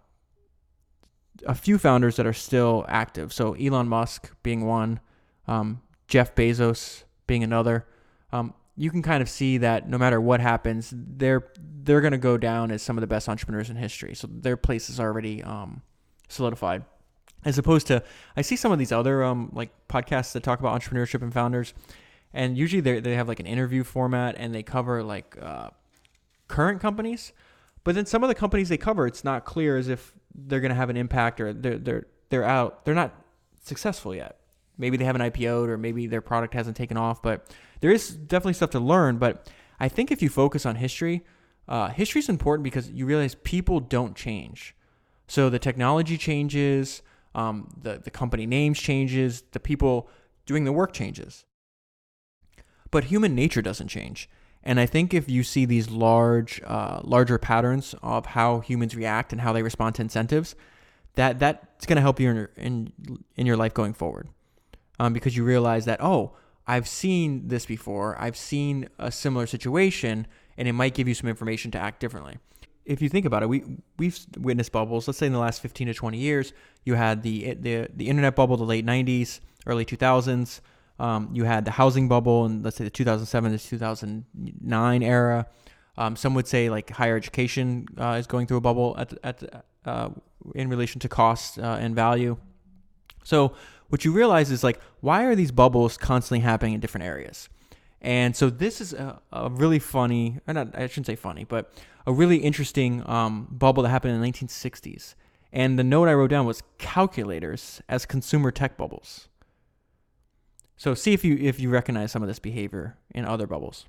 [1.45, 3.33] a few founders that are still active.
[3.33, 5.01] So Elon Musk being one,
[5.47, 7.85] um, Jeff Bezos being another.
[8.31, 11.51] Um, you can kind of see that no matter what happens, they're
[11.83, 14.15] they're going to go down as some of the best entrepreneurs in history.
[14.15, 15.81] So their place is already um,
[16.29, 16.85] solidified
[17.43, 18.03] as opposed to
[18.35, 21.73] I see some of these other um like podcasts that talk about entrepreneurship and founders,
[22.33, 25.69] and usually they they have like an interview format and they cover like uh,
[26.47, 27.33] current companies,
[27.83, 30.69] but then some of the companies they cover it's not clear as if they're going
[30.69, 33.13] to have an impact or they're they're they're out they're not
[33.63, 34.37] successful yet.
[34.77, 38.53] Maybe they haven't IPO'd or maybe their product hasn't taken off, but there is definitely
[38.53, 39.17] stuff to learn.
[39.17, 39.47] But
[39.79, 41.23] I think if you focus on history,
[41.67, 44.75] uh, history is important because you realize people don't change.
[45.27, 47.01] So the technology changes,
[47.35, 50.09] um, the the company names changes, the people
[50.45, 51.45] doing the work changes.
[52.89, 54.29] But human nature doesn't change.
[54.63, 59.31] And I think if you see these large, uh, larger patterns of how humans react
[59.31, 60.55] and how they respond to incentives,
[61.15, 62.93] that that's going to help you in your, in,
[63.35, 64.29] in your life going forward,
[64.99, 66.33] um, because you realize that oh,
[66.67, 71.29] I've seen this before, I've seen a similar situation, and it might give you some
[71.29, 72.37] information to act differently
[72.85, 73.63] if you think about it, we
[73.97, 75.07] we've witnessed bubbles.
[75.07, 78.35] Let's say in the last 15 to 20 years, you had the the the internet
[78.35, 80.61] bubble, the late 90s, early 2000s.
[80.99, 85.47] Um, you had the housing bubble and let's say the 2007 to 2009 era.
[85.97, 89.65] Um, some would say like higher education uh, is going through a bubble at at
[89.85, 90.09] uh,
[90.55, 92.37] in relation to cost uh, and value.
[93.23, 93.53] So
[93.89, 97.49] what you realize is like why are these bubbles constantly happening in different areas?
[98.01, 101.71] And so this is a, a really funny, not, I shouldn't say funny, but
[102.07, 105.15] a really interesting um, bubble that happened in the 1960s.
[105.53, 109.27] And the note I wrote down was calculators as consumer tech bubbles.
[110.77, 113.85] So see if you if you recognize some of this behavior in other bubbles.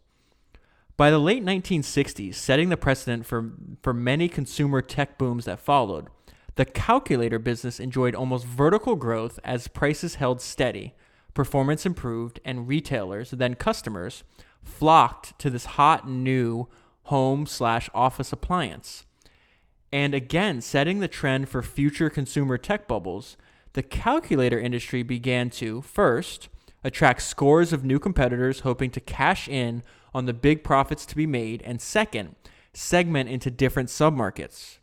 [0.99, 6.09] By the late 1960s, setting the precedent for, for many consumer tech booms that followed,
[6.57, 10.95] the calculator business enjoyed almost vertical growth as prices held steady,
[11.35, 14.25] performance improved, and retailers, then customers,
[14.63, 16.69] flocked to this hot new
[17.05, 19.05] home slash office appliance.
[19.93, 23.37] And again, setting the trend for future consumer tech bubbles,
[23.75, 26.49] the calculator industry began to, first,
[26.85, 29.83] attract scores of new competitors hoping to cash in
[30.15, 32.35] on the big profits to be made, and second,
[32.73, 34.79] segment into different submarkets.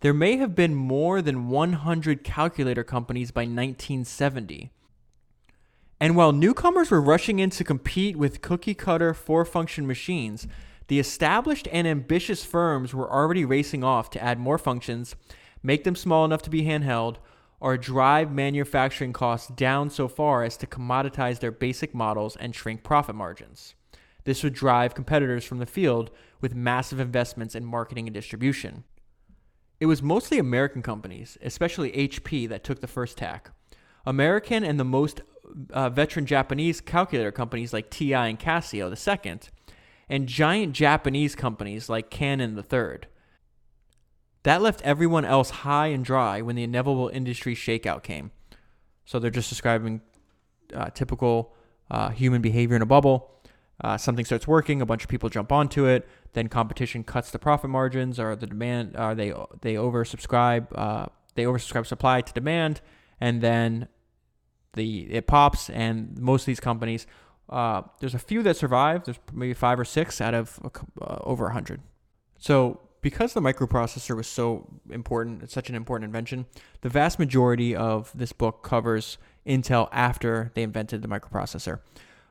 [0.00, 4.70] There may have been more than 100 calculator companies by 1970.
[6.00, 10.46] And while newcomers were rushing in to compete with cookie cutter four function machines,
[10.88, 15.16] the established and ambitious firms were already racing off to add more functions,
[15.62, 17.16] make them small enough to be handheld,
[17.60, 22.82] or drive manufacturing costs down so far as to commoditize their basic models and shrink
[22.82, 23.74] profit margins.
[24.24, 28.84] This would drive competitors from the field with massive investments in marketing and distribution.
[29.80, 33.50] It was mostly American companies, especially HP, that took the first tack.
[34.06, 35.22] American and the most
[35.70, 39.50] uh, veteran Japanese calculator companies like TI and Casio, the second,
[40.08, 43.06] and giant Japanese companies like Canon the third.
[44.42, 48.30] That left everyone else high and dry when the inevitable industry shakeout came.
[49.06, 50.02] So they're just describing
[50.74, 51.54] uh, typical
[51.90, 53.30] uh, human behavior in a bubble.
[53.82, 56.06] Uh, something starts working, a bunch of people jump onto it.
[56.32, 61.44] Then competition cuts the profit margins, or the demand, or they they oversubscribe, uh, they
[61.44, 62.80] oversubscribe supply to demand,
[63.20, 63.88] and then
[64.74, 65.70] the it pops.
[65.70, 67.06] And most of these companies,
[67.48, 69.04] uh, there's a few that survive.
[69.04, 70.60] There's maybe five or six out of
[71.00, 71.80] uh, over a hundred.
[72.38, 76.46] So because the microprocessor was so important, it's such an important invention,
[76.80, 81.80] the vast majority of this book covers Intel after they invented the microprocessor.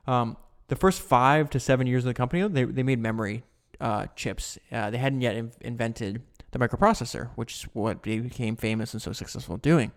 [0.08, 3.44] Um, the first five to seven years of the company, they, they made memory
[3.80, 4.58] uh, chips.
[4.72, 9.00] Uh, they hadn't yet in- invented the microprocessor, which is what they became famous and
[9.00, 9.92] so successful doing.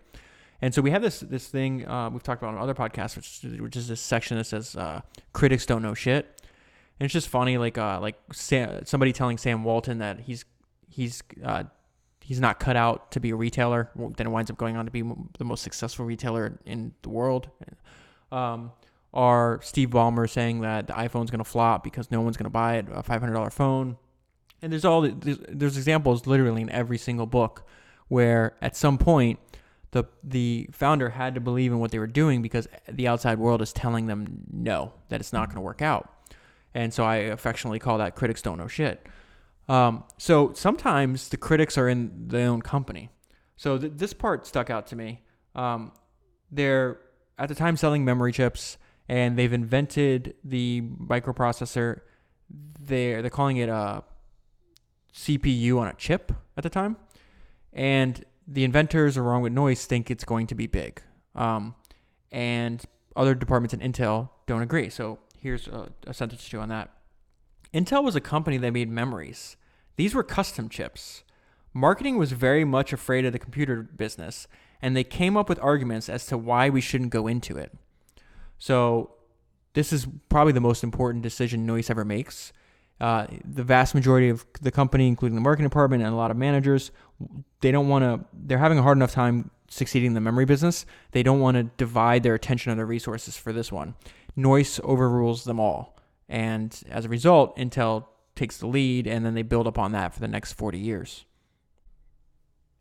[0.60, 3.60] And so we have this this thing uh, we've talked about on other podcasts, which,
[3.60, 6.42] which is this section that says uh, critics don't know shit.
[6.98, 10.44] And it's just funny, like uh, like Sam, somebody telling Sam Walton that he's
[10.88, 11.64] he's uh,
[12.28, 13.90] he's not cut out to be a retailer.
[13.94, 15.02] Then it winds up going on to be
[15.38, 17.48] the most successful retailer in the world.
[18.32, 18.72] Um,
[19.12, 22.50] or Steve Ballmer saying that the iPhone's going to flop because no one's going to
[22.50, 23.96] buy it, a $500 phone.
[24.60, 27.66] And there's all there's, there's examples literally in every single book
[28.08, 29.38] where at some point
[29.92, 33.62] the the founder had to believe in what they were doing because the outside world
[33.62, 36.12] is telling them no that it's not going to work out.
[36.74, 39.06] And so I affectionately call that critics don't know shit.
[39.68, 43.10] Um, so sometimes the critics are in their own company.
[43.56, 45.22] So th- this part stuck out to me.
[45.54, 45.92] Um,
[46.50, 47.00] they're
[47.38, 52.00] at the time selling memory chips, and they've invented the microprocessor.
[52.80, 54.04] They're they're calling it a
[55.14, 56.96] CPU on a chip at the time,
[57.72, 61.02] and the inventors, along with Noyce think it's going to be big.
[61.34, 61.74] Um,
[62.32, 62.82] and
[63.14, 64.88] other departments in Intel don't agree.
[64.88, 66.90] So here's a, a sentence or two on that.
[67.74, 69.56] Intel was a company that made memories.
[69.96, 71.22] These were custom chips.
[71.74, 74.48] Marketing was very much afraid of the computer business,
[74.80, 77.72] and they came up with arguments as to why we shouldn't go into it.
[78.58, 79.14] So,
[79.74, 82.52] this is probably the most important decision Noyce ever makes.
[83.00, 86.36] Uh, the vast majority of the company, including the marketing department and a lot of
[86.36, 86.90] managers,
[87.60, 88.26] they don't want to.
[88.32, 90.84] They're having a hard enough time succeeding in the memory business.
[91.12, 93.94] They don't want to divide their attention and their resources for this one.
[94.36, 95.96] Noyce overrules them all.
[96.28, 100.20] And as a result, Intel takes the lead, and then they build upon that for
[100.20, 101.24] the next 40 years.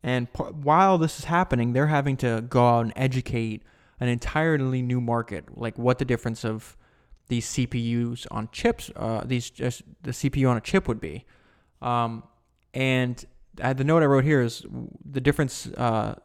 [0.04, 3.64] And p- while this is happening, they're having to go out and educate
[4.00, 6.77] an entirely new market, like what the difference of
[7.28, 11.26] these CPUs on chips, uh, these just the CPU on a chip would be.
[11.82, 12.24] Um,
[12.74, 13.24] and
[13.62, 14.66] uh, the note I wrote here is
[15.04, 16.16] the difference, uh,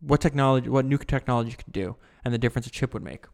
[0.00, 3.26] what technology, what new technology could do, and the difference a chip would make.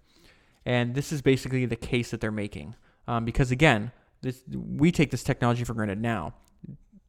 [0.65, 2.75] And this is basically the case that they're making.
[3.09, 6.35] Um, because again, this, we take this technology for granted now.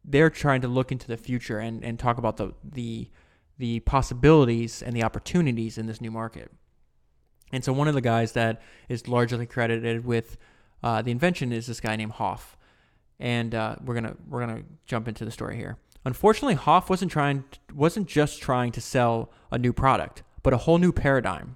[0.04, 3.10] They're trying to look into the future and, and talk about the, the,
[3.58, 6.52] the possibilities and the opportunities in this new market.
[7.52, 10.38] And so one of the guys that is largely credited with
[10.84, 12.58] uh, the invention is this guy named Hoff.
[13.20, 15.78] And uh, we're gonna we're gonna jump into the story here.
[16.04, 20.80] Unfortunately, Hoff wasn't trying wasn't just trying to sell a new product, but a whole
[20.80, 21.56] new paradigm.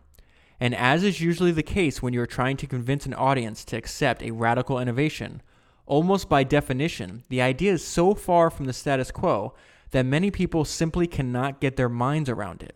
[0.60, 4.22] And as is usually the case when you're trying to convince an audience to accept
[4.22, 5.42] a radical innovation,
[5.86, 9.54] almost by definition, the idea is so far from the status quo
[9.92, 12.76] that many people simply cannot get their minds around it.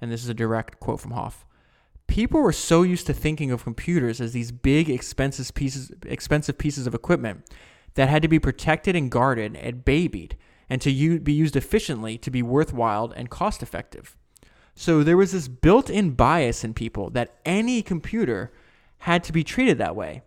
[0.00, 1.44] And this is a direct quote from Hoff.
[2.10, 6.86] People were so used to thinking of computers as these big, expensive pieces, expensive pieces
[6.88, 7.48] of equipment
[7.94, 10.36] that had to be protected and guarded and babied,
[10.68, 14.16] and to u- be used efficiently to be worthwhile and cost effective.
[14.74, 18.52] So there was this built in bias in people that any computer
[18.98, 20.22] had to be treated that way.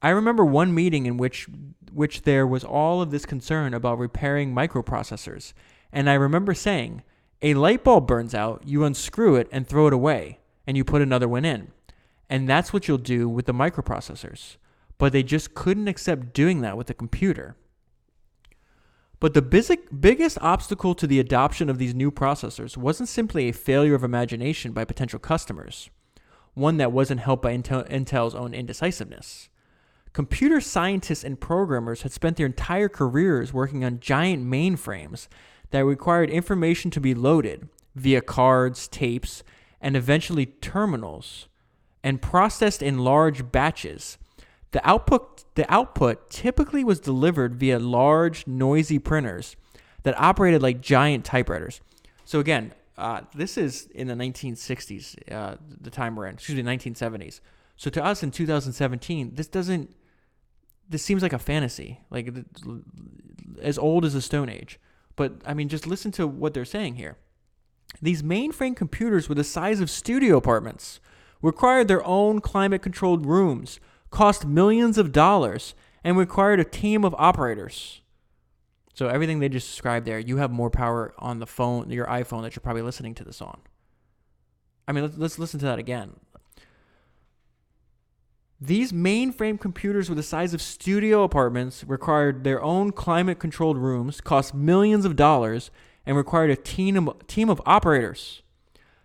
[0.00, 1.48] I remember one meeting in which
[1.92, 5.54] which there was all of this concern about repairing microprocessors,
[5.92, 7.02] and I remember saying,
[7.42, 10.39] "A light bulb burns out, you unscrew it and throw it away,
[10.70, 11.72] and you put another one in."
[12.28, 14.56] And that's what you'll do with the microprocessors.
[14.98, 17.56] But they just couldn't accept doing that with the computer.
[19.18, 23.96] But the biggest obstacle to the adoption of these new processors wasn't simply a failure
[23.96, 25.90] of imagination by potential customers,
[26.54, 29.48] one that wasn't helped by Intel, Intel's own indecisiveness.
[30.12, 35.28] Computer scientists and programmers had spent their entire careers working on giant mainframes
[35.70, 39.42] that required information to be loaded via cards, tapes,
[39.80, 41.48] and eventually terminals,
[42.02, 44.18] and processed in large batches
[44.72, 49.56] the output, the output typically was delivered via large, noisy printers
[50.04, 51.80] that operated like giant typewriters.
[52.24, 56.62] So again, uh, this is in the 1960s, uh, the time we're in, excuse me,
[56.62, 57.40] 1970s.
[57.76, 59.94] So to us in 2017, this doesn't,
[60.88, 62.32] this seems like a fantasy, like
[63.60, 64.78] as old as the Stone Age.
[65.16, 67.16] but I mean, just listen to what they're saying here.
[68.02, 71.00] These mainframe computers were the size of studio apartments,
[71.42, 73.80] required their own climate controlled rooms,
[74.10, 78.00] cost millions of dollars, and required a team of operators.
[78.94, 82.42] So everything they just described there, you have more power on the phone, your iPhone
[82.42, 83.60] that you're probably listening to this on.
[84.86, 86.16] I mean, let's, let's listen to that again.
[88.60, 94.20] These mainframe computers were the size of studio apartments, required their own climate controlled rooms,
[94.20, 95.70] cost millions of dollars,
[96.06, 98.42] and required a team of, team of operators.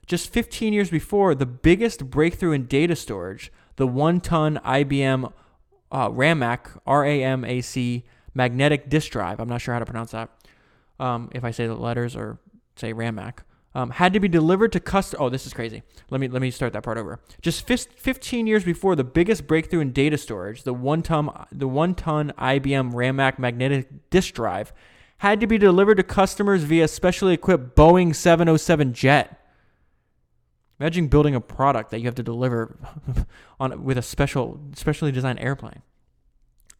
[0.06, 5.32] Just 15 years before, the biggest breakthrough in data storage, the one ton IBM
[5.92, 9.86] uh, RAMAC, R A M A C, magnetic disk drive, I'm not sure how to
[9.86, 10.30] pronounce that,
[11.00, 12.38] um, if I say the letters or
[12.76, 13.40] say RAMAC,
[13.74, 15.22] um, had to be delivered to customers.
[15.22, 15.84] Oh, this is crazy.
[16.10, 17.20] Let me let me start that part over.
[17.42, 21.94] Just 15 years before the biggest breakthrough in data storage, the one ton the one
[21.94, 24.72] ton IBM RAMAC magnetic disk drive
[25.26, 29.44] had to be delivered to customers via specially equipped Boeing 707 jet.
[30.80, 32.78] Imagine building a product that you have to deliver
[33.60, 35.82] on with a special specially designed airplane.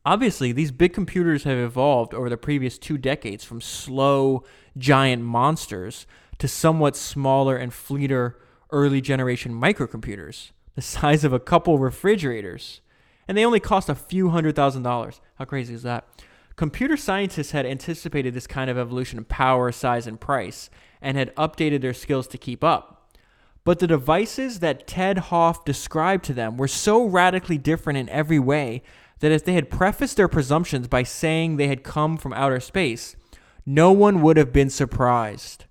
[0.06, 4.44] Obviously, these big computers have evolved over the previous two decades from slow
[4.78, 6.06] giant monsters
[6.38, 8.38] to somewhat smaller and fleeter
[8.70, 12.82] early generation microcomputers, the size of a couple refrigerators.
[13.28, 15.20] And they only cost a few hundred thousand dollars.
[15.40, 16.08] How crazy is that?
[16.56, 20.70] Computer scientists had anticipated this kind of evolution in power, size, and price,
[21.02, 23.14] and had updated their skills to keep up.
[23.66, 28.40] But the devices that Ted Hoff described to them were so radically different in every
[28.40, 28.84] way
[29.20, 33.16] that if they had prefaced their presumptions by saying they had come from outer space,
[33.66, 35.66] no one would have been surprised.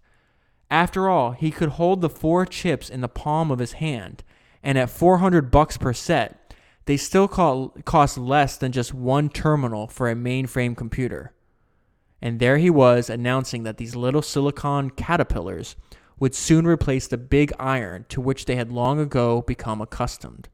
[0.70, 4.24] After all, he could hold the four chips in the palm of his hand,
[4.62, 6.43] and at 400 bucks per set,
[6.86, 11.32] they still cost less than just one terminal for a mainframe computer.
[12.20, 15.76] And there he was announcing that these little silicon caterpillars
[16.18, 20.48] would soon replace the big iron to which they had long ago become accustomed.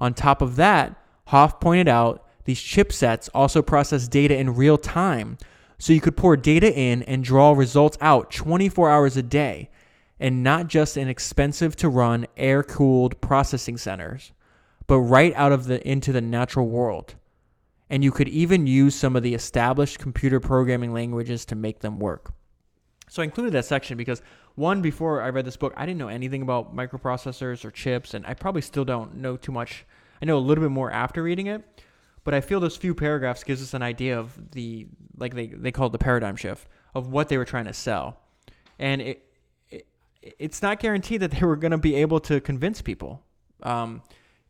[0.00, 0.96] On top of that,
[1.26, 5.38] Hoff pointed out these chipsets also process data in real time
[5.78, 9.70] so you could pour data in and draw results out 24 hours a day,
[10.20, 14.32] and not just in expensive to run air cooled processing centers,
[14.86, 17.14] but right out of the into the natural world.
[17.90, 21.98] And you could even use some of the established computer programming languages to make them
[21.98, 22.32] work.
[23.08, 24.22] So I included that section because
[24.54, 28.26] one, before I read this book, I didn't know anything about microprocessors or chips, and
[28.26, 29.84] I probably still don't know too much.
[30.22, 31.62] I know a little bit more after reading it,
[32.24, 35.70] but I feel those few paragraphs gives us an idea of the like they they
[35.70, 38.18] call it the paradigm shift of what they were trying to sell,
[38.78, 39.22] and it,
[39.70, 39.86] it
[40.22, 43.22] it's not guaranteed that they were going to be able to convince people.
[43.62, 44.02] Um,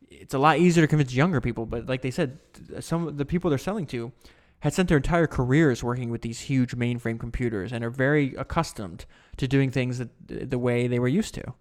[0.09, 2.39] it's a lot easier to convince younger people, but like they said,
[2.79, 4.11] some of the people they're selling to
[4.59, 9.05] had spent their entire careers working with these huge mainframe computers and are very accustomed
[9.37, 10.09] to doing things that,
[10.49, 11.53] the way they were used to.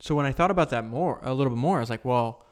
[0.00, 2.44] So when I thought about that more, a little bit more, I was like, well,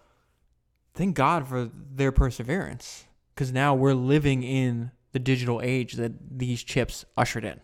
[0.94, 6.62] thank God for their perseverance because now we're living in the digital age that these
[6.62, 7.60] chips ushered in.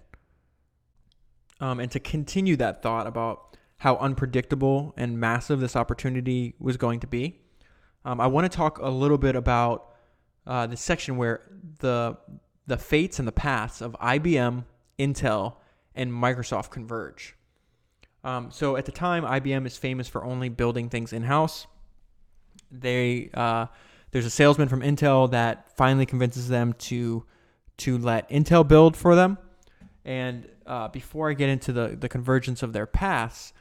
[1.61, 7.01] Um, and to continue that thought about how unpredictable and massive this opportunity was going
[7.01, 7.41] to be,
[8.05, 9.93] um, I want to talk a little bit about
[10.47, 11.43] uh, the section where
[11.81, 12.17] the
[12.67, 14.65] the fates and the paths of IBM,
[14.99, 15.57] Intel,
[15.95, 17.35] and Microsoft converge.
[18.23, 21.67] Um, so at the time, IBM is famous for only building things in house
[22.71, 23.67] they uh,
[24.11, 27.25] there's a salesman from Intel that finally convinces them to
[27.79, 29.39] to let Intel build for them.
[30.05, 33.53] And uh, before I get into the the convergence of their paths,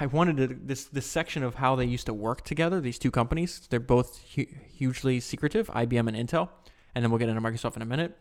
[0.00, 2.80] I wanted to, this this section of how they used to work together.
[2.80, 6.48] These two companies, they're both hu- hugely secretive, IBM and Intel,
[6.94, 8.16] and then we'll get into Microsoft in a minute.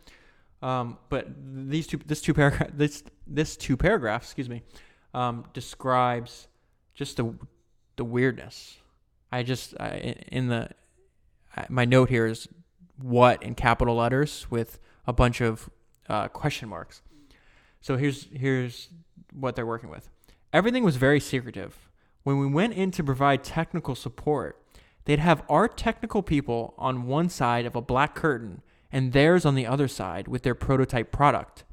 [0.61, 1.27] Um, but
[1.69, 4.63] these two, this two paragraph, this this two paragraphs, excuse me,
[5.13, 6.47] um, describes
[6.93, 7.33] just the
[7.95, 8.77] the weirdness
[9.31, 10.69] I just I, in the
[11.67, 12.47] my note here is
[13.01, 15.69] what in capital letters with a bunch of
[16.07, 17.01] uh, question marks.
[17.81, 18.89] So here's here's
[19.33, 20.09] what they're working with.
[20.51, 21.87] Everything was very secretive.
[22.23, 24.59] When we went in to provide technical support,
[25.05, 29.53] they'd have our technical people on one side of a black curtain and theirs on
[29.53, 31.63] the other side with their prototype product.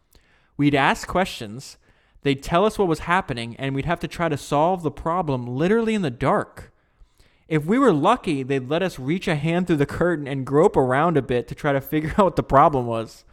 [0.59, 1.79] We'd ask questions,
[2.21, 5.47] they'd tell us what was happening, and we'd have to try to solve the problem
[5.47, 6.71] literally in the dark.
[7.49, 10.77] If we were lucky, they'd let us reach a hand through the curtain and grope
[10.77, 13.25] around a bit to try to figure out what the problem was.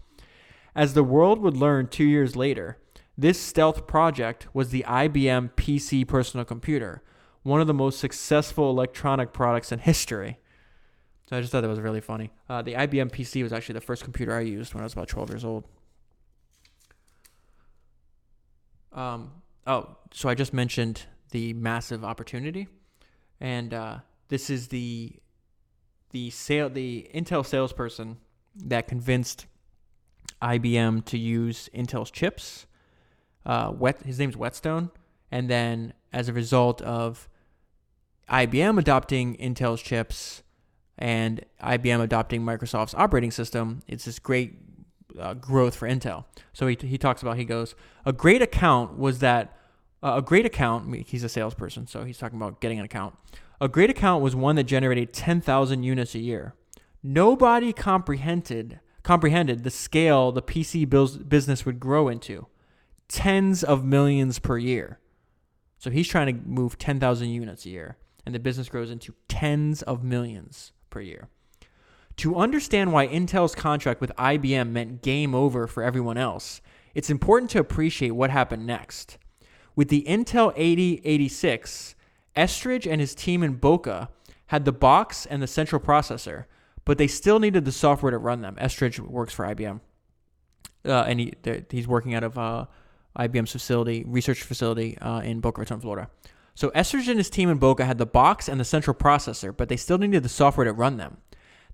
[0.74, 2.78] As the world would learn two years later,
[3.18, 7.04] this stealth project was the IBM PC personal computer,
[7.44, 10.40] one of the most successful electronic products in history.
[11.30, 12.32] So I just thought that was really funny.
[12.50, 15.08] Uh, the IBM PC was actually the first computer I used when I was about
[15.08, 15.64] 12 years old.
[18.92, 19.32] Um,
[19.66, 22.68] oh, so I just mentioned the massive opportunity,
[23.40, 23.98] and uh,
[24.28, 25.14] this is the
[26.12, 28.18] the sale the Intel salesperson
[28.56, 29.48] that convinced
[30.44, 32.68] IBM to use Intel's chips.
[33.46, 34.90] Uh, Wet, his name's Whetstone,
[35.32, 37.28] and then as a result of
[38.30, 40.44] IBM adopting Intel's chips
[40.98, 44.56] and IBM adopting Microsoft's operating system, it's this great
[45.20, 46.26] uh, growth for Intel.
[46.54, 47.76] So he, he talks about, he goes,
[48.06, 49.58] a great account was that,
[50.02, 53.16] uh, a great account, he's a salesperson, so he's talking about getting an account.
[53.60, 56.54] A great account was one that generated 10,000 units a year.
[57.02, 60.90] Nobody comprehended comprehended the scale the PC
[61.28, 62.48] business would grow into
[63.14, 65.00] tens of millions per year.
[65.78, 69.84] So he's trying to move 10,000 units a year, and the business grows into tens
[69.84, 71.30] of millions per year.
[72.18, 76.62] To understand why Intel's contract with IBM meant game over for everyone else,
[76.96, 79.20] it's important to appreciate what happened next.
[79.76, 81.96] With the Intel 8086,
[82.36, 84.10] Estridge and his team in Boca
[84.48, 86.46] had the box and the central processor,
[86.84, 88.58] but they still needed the software to run them.
[88.60, 89.82] Estridge works for IBM,
[90.86, 91.34] uh, and he
[91.70, 92.66] he's working out of uh,
[93.18, 96.10] IBM's facility, research facility uh, in Boca Raton, Florida.
[96.56, 99.70] So Estridge and his team in Boca had the box and the central processor, but
[99.70, 101.18] they still needed the software to run them.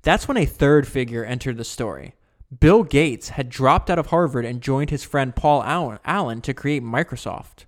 [0.01, 2.13] That's when a third figure entered the story.
[2.57, 5.63] Bill Gates had dropped out of Harvard and joined his friend Paul
[6.05, 7.65] Allen to create Microsoft.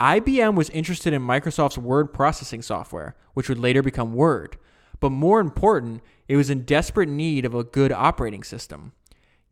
[0.00, 4.56] IBM was interested in Microsoft's word processing software, which would later become Word.
[4.98, 8.92] But more important, it was in desperate need of a good operating system.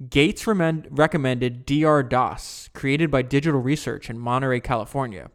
[0.09, 5.31] Gates recommended DR DOS, created by Digital Research in Monterey, California.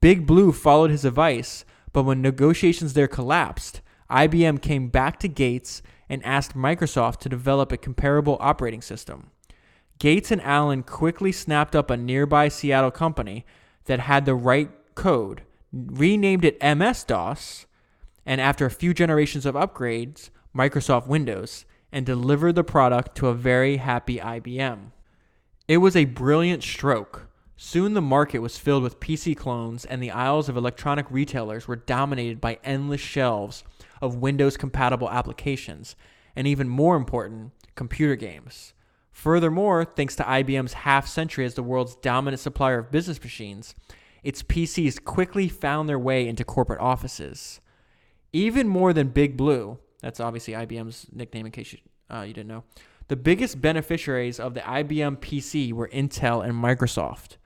[0.00, 3.80] Big Blue followed his advice, but when negotiations there collapsed,
[4.10, 9.30] IBM came back to Gates and asked Microsoft to develop a comparable operating system.
[10.00, 13.46] Gates and Allen quickly snapped up a nearby Seattle company
[13.84, 15.42] that had the right code,
[15.72, 17.66] renamed it MS DOS,
[18.26, 23.34] and after a few generations of upgrades, Microsoft Windows, and delivered the product to a
[23.34, 24.92] very happy IBM.
[25.68, 27.28] It was a brilliant stroke.
[27.56, 31.76] Soon the market was filled with PC clones, and the aisles of electronic retailers were
[31.76, 33.62] dominated by endless shelves
[34.00, 35.94] of Windows compatible applications,
[36.34, 38.72] and even more important, computer games.
[39.12, 43.74] Furthermore, thanks to IBM's half century as the world's dominant supplier of business machines,
[44.24, 47.60] its PCs quickly found their way into corporate offices.
[48.32, 51.78] Even more than Big Blue, that's obviously IBM's nickname in case you,
[52.14, 52.64] uh, you didn't know,
[53.08, 57.36] the biggest beneficiaries of the IBM PC were Intel and Microsoft.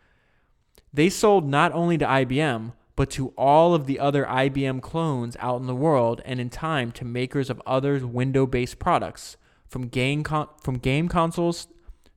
[0.92, 5.60] They sold not only to IBM, but to all of the other IBM clones out
[5.60, 9.36] in the world and in time to makers of other window based products,
[9.68, 11.68] from game, con- from game consoles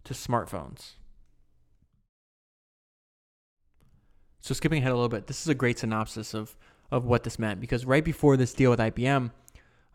[0.06, 0.94] to smartphones.
[4.40, 6.56] So, skipping ahead a little bit, this is a great synopsis of,
[6.92, 9.32] of what this meant because right before this deal with IBM,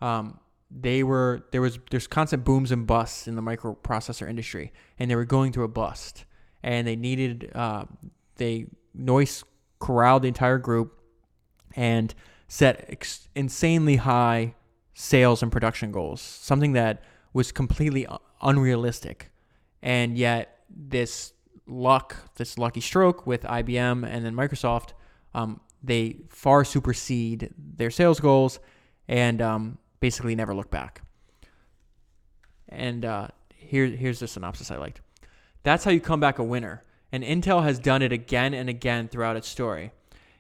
[0.01, 0.39] um,
[0.71, 5.17] they were there was there's constant booms and busts in the microprocessor industry, and they
[5.17, 6.25] were going through a bust,
[6.63, 7.85] and they needed uh,
[8.37, 8.67] they
[8.99, 9.45] Noyce
[9.79, 11.01] corralled the entire group
[11.77, 12.15] and
[12.49, 14.55] set ex- insanely high
[14.95, 18.07] sales and production goals, something that was completely
[18.41, 19.31] unrealistic.
[19.83, 21.33] And yet, this
[21.67, 24.91] luck, this lucky stroke with IBM and then Microsoft,
[25.35, 28.59] um, they far supersede their sales goals
[29.09, 31.03] and um, basically never look back.
[32.69, 35.01] And uh, here, here's the synopsis I liked.
[35.63, 36.85] That's how you come back a winner
[37.15, 39.93] and Intel has done it again and again throughout its story.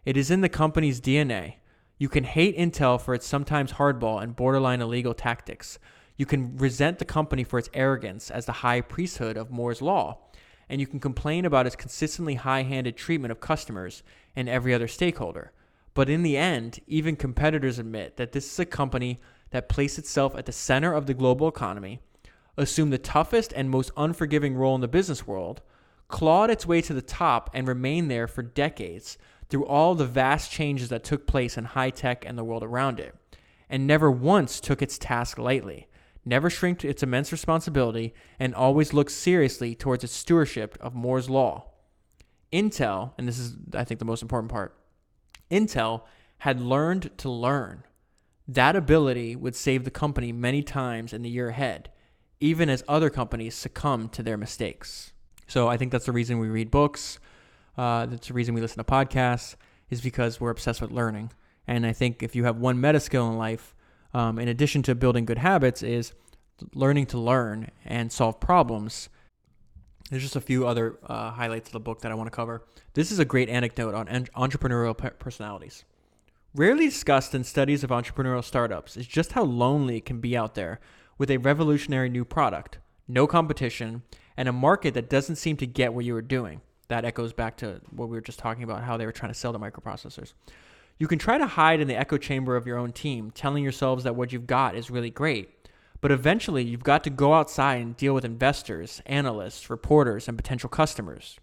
[0.05, 1.55] It is in the company's DNA.
[1.99, 5.79] You can hate Intel for its sometimes hardball and borderline illegal tactics.
[6.17, 10.19] You can resent the company for its arrogance as the high priesthood of Moore's Law.
[10.69, 14.03] And you can complain about its consistently high handed treatment of customers
[14.35, 15.53] and every other stakeholder.
[15.95, 19.21] But in the end, even competitors admit that this is a company
[19.55, 22.01] that placed itself at the center of the global economy,
[22.57, 25.63] assumed the toughest and most unforgiving role in the business world,
[26.09, 29.17] clawed its way to the top and remained there for decades
[29.49, 32.99] through all the vast changes that took place in high tech and the world around
[32.99, 33.15] it,
[33.71, 35.87] and never once took its task lightly,
[36.25, 41.67] never shrinked its immense responsibility, and always looked seriously towards its stewardship of Moore's Law.
[42.53, 44.77] Intel, and this is, I think, the most important part,
[45.49, 46.03] Intel
[46.39, 47.85] had learned to learn.
[48.47, 51.91] That ability would save the company many times in the year ahead,
[52.41, 55.13] even as other companies succumb to their mistakes.
[55.47, 57.19] So I think that's the reason we read books.
[57.77, 59.57] Uh, that's the reason we listen to podcasts
[59.91, 61.33] is because we're obsessed with learning.
[61.67, 63.75] And I think if you have one meta skill in life,
[64.13, 66.13] um, in addition to building good habits, is
[66.75, 69.09] learning to learn and solve problems.
[70.11, 72.65] There's just a few other uh, highlights of the book that I want to cover.
[72.93, 75.85] This is a great anecdote on en- entrepreneurial pe- personalities.
[76.57, 80.55] Rarely discussed in studies of entrepreneurial startups is just how lonely it can be out
[80.55, 80.79] there
[81.19, 82.79] with a revolutionary new product,
[83.09, 84.03] no competition,
[84.37, 86.61] and a market that doesn't seem to get what you are doing.
[86.87, 89.39] That echoes back to what we were just talking about, how they were trying to
[89.39, 90.35] sell the microprocessors.
[90.97, 94.05] You can try to hide in the echo chamber of your own team, telling yourselves
[94.05, 95.69] that what you've got is really great.
[96.01, 100.69] But eventually, you've got to go outside and deal with investors, analysts, reporters, and potential
[100.69, 101.37] customers.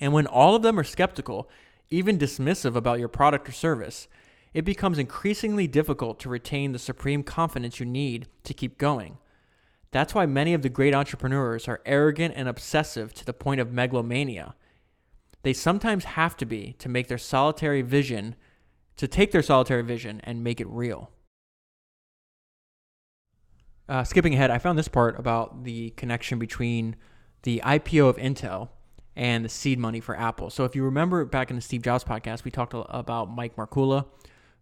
[0.00, 1.48] And when all of them are skeptical,
[1.88, 4.06] even dismissive about your product or service,
[4.54, 9.18] it becomes increasingly difficult to retain the supreme confidence you need to keep going.
[9.90, 13.72] That's why many of the great entrepreneurs are arrogant and obsessive to the point of
[13.72, 14.54] megalomania.
[15.42, 18.34] They sometimes have to be to make their solitary vision,
[18.96, 21.10] to take their solitary vision and make it real.
[23.88, 26.96] Uh, skipping ahead, I found this part about the connection between
[27.44, 28.68] the IPO of Intel
[29.16, 30.50] and the seed money for Apple.
[30.50, 34.04] So if you remember back in the Steve Jobs podcast, we talked about Mike Markkula,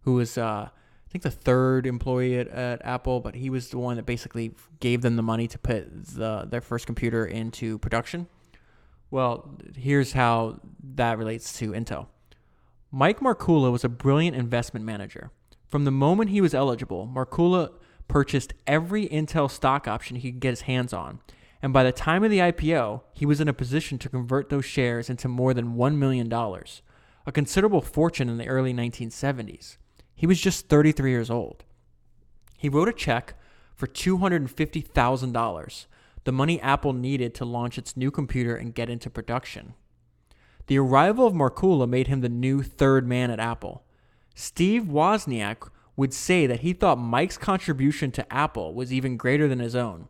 [0.01, 0.69] who was uh,
[1.07, 4.53] I think the third employee at, at, Apple, but he was the one that basically
[4.79, 8.27] gave them the money to put the their first computer into production.
[9.09, 10.59] Well, here's how
[10.95, 12.07] that relates to Intel.
[12.91, 15.31] Mike Markkula was a brilliant investment manager.
[15.67, 17.71] From the moment he was eligible, Markkula
[18.07, 21.19] purchased every Intel stock option he could get his hands on.
[21.61, 24.65] And by the time of the IPO, he was in a position to convert those
[24.65, 29.77] shares into more than $1 million, a considerable fortune in the early 1970s.
[30.17, 31.63] He was just 33 years old.
[32.57, 33.35] He wrote a check
[33.75, 35.85] for $250,000,
[36.23, 39.75] the money Apple needed to launch its new computer and get into production.
[40.65, 43.83] The arrival of Markkula made him the new third man at Apple.
[44.33, 49.59] Steve Wozniak would say that he thought Mike's contribution to Apple was even greater than
[49.59, 50.07] his own.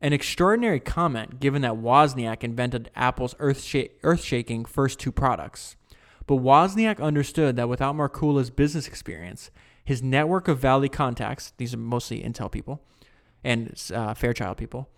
[0.00, 5.76] An extraordinary comment given that Wozniak invented Apple's earth shaking first two products.
[6.26, 9.50] But Wozniak understood that without Markkula's business experience,
[9.84, 12.82] his network of Valley contacts, these are mostly Intel people
[13.42, 14.88] and uh, Fairchild people,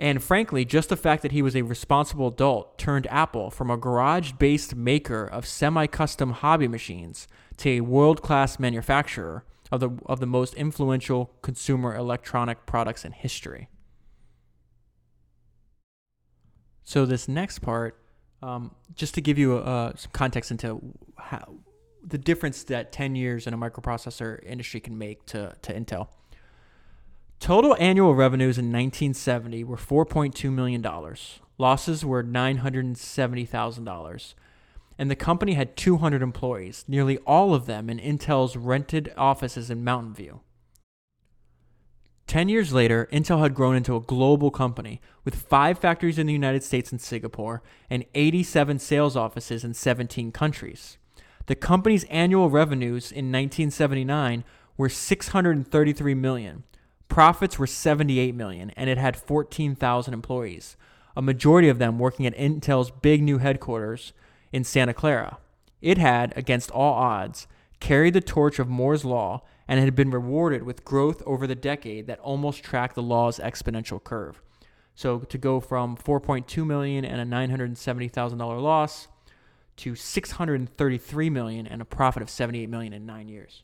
[0.00, 3.76] and frankly, just the fact that he was a responsible adult turned Apple from a
[3.76, 7.28] garage based maker of semi custom hobby machines
[7.58, 13.12] to a world class manufacturer of the, of the most influential consumer electronic products in
[13.12, 13.68] history.
[16.82, 17.99] So, this next part,
[18.42, 20.80] um, just to give you uh, some context into
[21.16, 21.54] how
[22.02, 26.08] the difference that 10 years in a microprocessor industry can make to, to Intel.
[27.38, 30.86] Total annual revenues in 1970 were $4.2 million.
[31.58, 34.34] Losses were $970,000.
[34.98, 39.82] And the company had 200 employees, nearly all of them in Intel's rented offices in
[39.82, 40.40] Mountain View.
[42.30, 46.32] Ten years later, Intel had grown into a global company with five factories in the
[46.32, 47.60] United States and Singapore
[47.90, 50.96] and 87 sales offices in 17 countries.
[51.46, 54.44] The company's annual revenues in 1979
[54.76, 56.62] were 633 million,
[57.08, 60.76] Profits were 78 million and it had 14,000 employees,
[61.16, 64.12] a majority of them working at Intel's big new headquarters
[64.52, 65.38] in Santa Clara.
[65.82, 67.48] It had, against all odds,
[67.80, 72.08] carried the torch of Moore's law and had been rewarded with growth over the decade
[72.08, 74.42] that almost tracked the law's exponential curve.
[74.96, 79.06] So to go from 4.2 million and a $970,000 loss
[79.76, 83.62] to 633 million and a profit of 78 million in 9 years.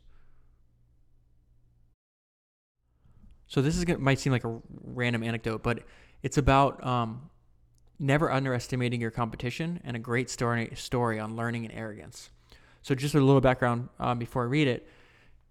[3.49, 5.81] So this is might seem like a random anecdote, but
[6.23, 7.31] it's about um,
[7.99, 12.31] never underestimating your competition and a great story story on learning and arrogance.
[12.83, 14.89] So just a little background um, before I read it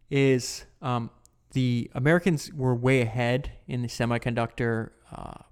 [0.10, 1.10] is um,
[1.53, 5.43] the Americans were way ahead in the semiconductor uh,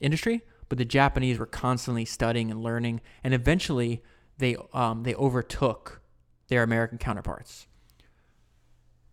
[0.00, 4.02] industry, but the Japanese were constantly studying and learning, and eventually
[4.38, 6.00] they um, they overtook
[6.48, 7.66] their American counterparts.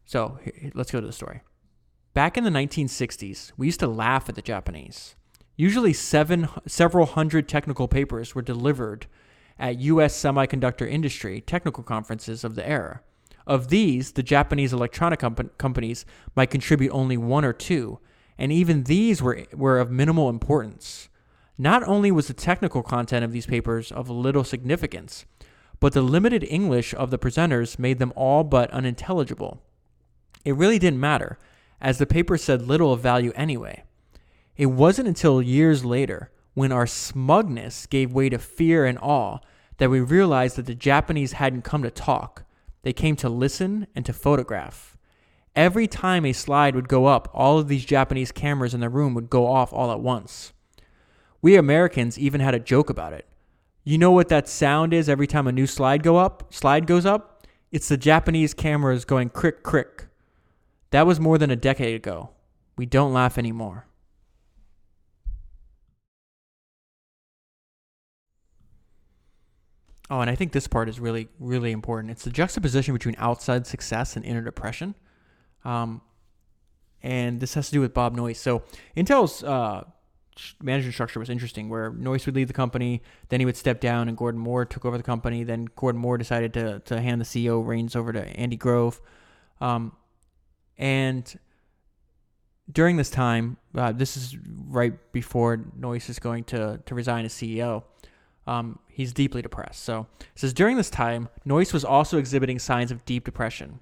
[0.06, 0.40] So
[0.74, 1.42] let's go to the story.
[2.14, 5.16] Back in the 1960s, we used to laugh at the Japanese.
[5.56, 9.08] Usually, seven, several hundred technical papers were delivered
[9.58, 10.20] at U.S.
[10.20, 13.02] semiconductor industry technical conferences of the era.
[13.48, 18.00] Of these, the Japanese electronic comp- companies might contribute only one or two,
[18.38, 21.10] and even these were, were of minimal importance.
[21.58, 25.26] Not only was the technical content of these papers of little significance,
[25.80, 29.62] but the limited English of the presenters made them all but unintelligible.
[30.46, 31.38] It really didn't matter
[31.82, 33.84] as the paper said little of value anyway.
[34.56, 39.40] It wasn't until years later, when our smugness gave way to fear and awe,
[39.78, 42.44] that we realized that the Japanese hadn't come to talk.
[42.84, 44.98] They came to listen and to photograph.
[45.56, 49.14] Every time a slide would go up, all of these Japanese cameras in the room
[49.14, 50.54] would go off all at once.
[51.42, 53.28] We Americans even had a joke about it.
[53.84, 57.06] You know what that sound is every time a new slide go up, slide goes
[57.06, 57.46] up?
[57.72, 60.08] It's the Japanese cameras going crick crick.
[60.92, 62.30] That was more than a decade ago.
[62.78, 63.88] We don't laugh anymore.
[70.12, 72.12] Oh, and I think this part is really, really important.
[72.12, 74.94] It's the juxtaposition between outside success and inner depression.
[75.64, 76.02] Um,
[77.02, 78.36] and this has to do with Bob Noyce.
[78.36, 78.64] So
[78.98, 79.86] Intel's uh,
[80.62, 84.10] management structure was interesting, where Noyce would leave the company, then he would step down,
[84.10, 85.46] and Gordon Moore took over the company.
[85.46, 89.00] Then Gordon Moore decided to to hand the CEO reins over to Andy Grove,
[89.62, 89.94] um,
[90.78, 91.40] and
[92.70, 94.38] during this time, uh, this is
[94.68, 97.84] right before Noyce is going to to resign as CEO
[98.52, 99.82] um, he's deeply depressed.
[99.84, 103.80] So it says during this time, Noyce was also exhibiting signs of deep depression.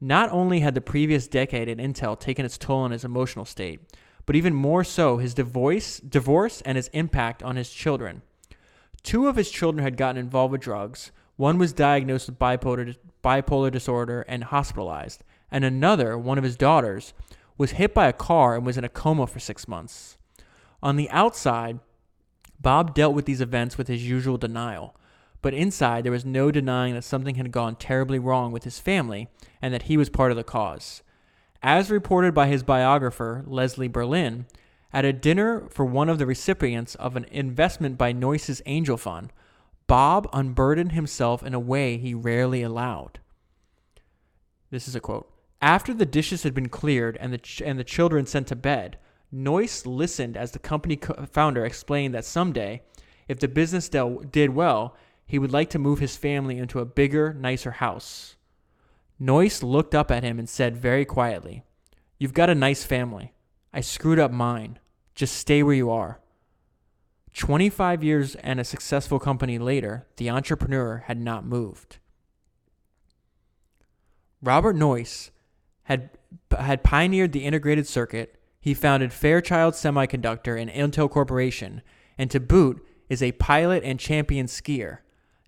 [0.00, 3.80] Not only had the previous decade at Intel taken its toll on his emotional state,
[4.26, 8.22] but even more so his divorce, divorce and his impact on his children.
[9.04, 11.12] Two of his children had gotten involved with drugs.
[11.36, 17.14] One was diagnosed with bipolar, bipolar disorder and hospitalized, and another, one of his daughters,
[17.56, 20.18] was hit by a car and was in a coma for six months.
[20.82, 21.78] On the outside,
[22.60, 24.94] Bob dealt with these events with his usual denial,
[25.42, 29.28] but inside there was no denying that something had gone terribly wrong with his family
[29.62, 31.02] and that he was part of the cause.
[31.62, 34.46] As reported by his biographer, Leslie Berlin,
[34.92, 39.32] at a dinner for one of the recipients of an investment by Noyce's Angel Fund,
[39.86, 43.20] Bob unburdened himself in a way he rarely allowed.
[44.70, 45.30] This is a quote.
[45.60, 48.98] After the dishes had been cleared and the, ch- and the children sent to bed,
[49.32, 52.82] Noyce listened as the company co- founder explained that someday,
[53.26, 56.86] if the business del- did well, he would like to move his family into a
[56.86, 58.36] bigger, nicer house.
[59.20, 61.64] Noyce looked up at him and said very quietly,
[62.18, 63.32] You've got a nice family.
[63.72, 64.78] I screwed up mine.
[65.14, 66.20] Just stay where you are.
[67.34, 71.98] 25 years and a successful company later, the entrepreneur had not moved.
[74.42, 75.30] Robert Noyce
[75.84, 76.10] had,
[76.58, 81.82] had pioneered the integrated circuit he founded Fairchild Semiconductor and Intel Corporation,
[82.16, 84.98] and to boot, is a pilot and champion skier.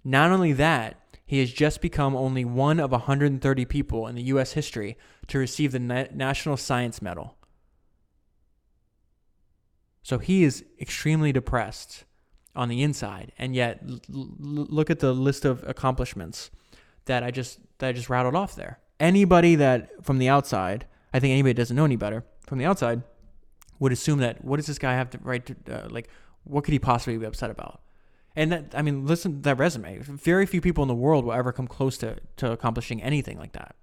[0.05, 0.97] Not only that,
[1.27, 4.53] he has just become only one of 130 people in the U.S.
[4.53, 4.97] history
[5.29, 7.37] to receive the Na- National Science Medal.
[10.03, 12.05] So he is extremely depressed
[12.57, 16.51] on the inside, and yet l- l- look at the list of accomplishments
[17.05, 18.81] that I just that I just rattled off there.
[18.99, 23.05] Anybody that from the outside, I think anybody doesn't know any better from the outside
[23.79, 26.09] would assume that what does this guy have to right to uh, like
[26.43, 27.81] what could he possibly be upset about?
[28.35, 29.99] And that i mean listen to that resume.
[30.01, 33.53] Very few people in the world will ever come close to, to accomplishing anything like
[33.53, 33.77] that.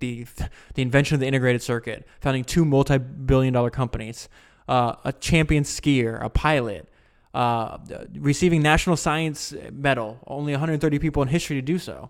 [0.00, 0.26] The
[0.74, 4.30] the invention of the integrated circuit founding two multi-billion dollar companies
[4.68, 6.88] uh, a champion skier a pilot
[7.34, 7.76] uh,
[8.14, 12.08] receiving national science medal only 130 people in history to do so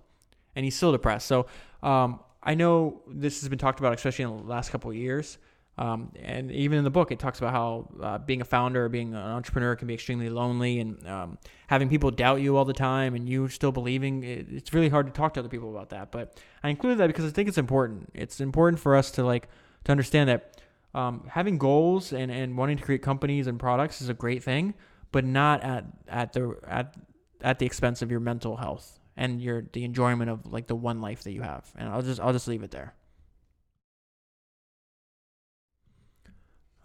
[0.54, 1.26] and he's still depressed.
[1.26, 1.46] So
[1.82, 5.38] um, i know this has been talked about especially in the last couple of years
[5.76, 9.12] um, and even in the book, it talks about how uh, being a founder, being
[9.12, 13.14] an entrepreneur can be extremely lonely, and um, having people doubt you all the time,
[13.14, 14.22] and you still believing.
[14.22, 16.12] It, it's really hard to talk to other people about that.
[16.12, 18.10] But I included that because I think it's important.
[18.14, 19.48] It's important for us to like
[19.84, 20.60] to understand that
[20.94, 24.74] um, having goals and, and wanting to create companies and products is a great thing,
[25.10, 26.94] but not at at the at
[27.40, 31.00] at the expense of your mental health and your the enjoyment of like the one
[31.00, 31.72] life that you have.
[31.76, 32.94] And I'll just I'll just leave it there.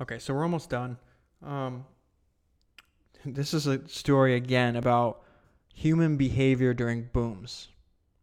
[0.02, 0.98] Okay, so we're almost done.
[1.46, 1.86] Um,
[3.26, 5.22] this is a story again about
[5.74, 7.68] human behavior during booms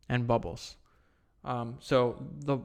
[0.09, 0.77] and bubbles.
[1.45, 2.59] Um, so the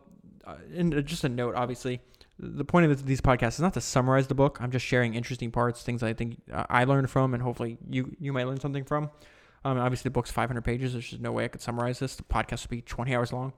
[0.46, 2.02] uh, and just a note, obviously,
[2.40, 4.58] the point of these podcasts is not to summarize the book.
[4.60, 8.16] I'm just sharing interesting parts, things I think uh, I learned from, and hopefully you
[8.20, 9.12] you might learn something from.
[9.64, 10.94] Um, obviously, the book's 500 pages.
[10.94, 12.16] There's just no way I could summarize this.
[12.16, 13.54] The podcast would be 20 hours long.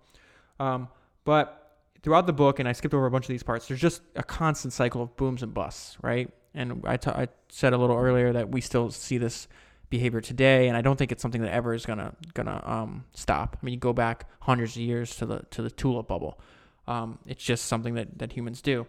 [0.60, 0.90] Um,
[1.24, 1.63] but
[2.04, 4.24] throughout the book, and I skipped over a bunch of these parts, there's just a
[4.24, 6.30] constant cycle of booms and busts, right?
[6.54, 9.48] And I, t- I said a little earlier that we still see this
[9.90, 13.58] behavior today, and I don't think it's something that ever is gonna gonna um, stop.
[13.62, 16.40] I mean, you go back hundreds of years to the to the tulip bubble.
[16.88, 18.86] Um, it's just something that, that humans do.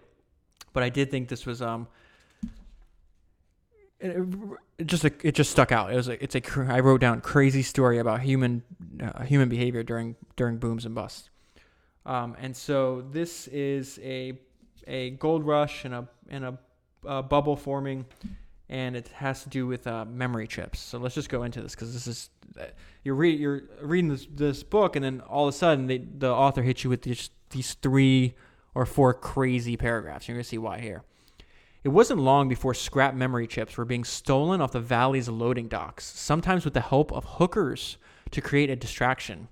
[0.73, 1.87] But I did think this was um,
[4.01, 4.17] it,
[4.79, 5.93] it just it just stuck out.
[5.93, 8.63] It was a, it's a I wrote down crazy story about human
[9.01, 11.31] uh, human behavior during during booms and busts.
[12.07, 14.39] Um, and so this is a
[14.87, 16.59] a gold rush and a and a,
[17.07, 18.05] a bubble forming,
[18.69, 20.81] and it has to do with uh, memory chips.
[20.81, 22.31] So let's just go into this because this is
[23.03, 26.31] you're read you're reading this this book, and then all of a sudden they, the
[26.31, 28.35] author hits you with these these three
[28.75, 30.29] or four crazy paragraphs.
[30.29, 31.05] You're gonna see why here.
[31.85, 36.05] It wasn't long before scrap memory chips were being stolen off the valley's loading docks,
[36.05, 37.99] sometimes with the help of hookers
[38.31, 39.49] to create a distraction.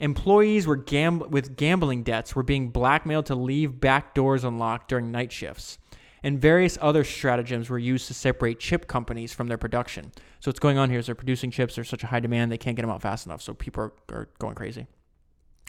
[0.00, 0.84] Employees were
[1.28, 5.78] with gambling debts were being blackmailed to leave back doors unlocked during night shifts.
[6.22, 10.12] And various other stratagems were used to separate chip companies from their production.
[10.40, 11.74] So what's going on here is they're producing chips.
[11.74, 13.40] There's such a high demand they can't get them out fast enough.
[13.40, 14.86] So people are, are going crazy.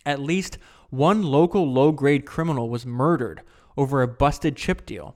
[0.05, 0.57] At least
[0.89, 3.41] one local low-grade criminal was murdered
[3.77, 5.15] over a busted chip deal.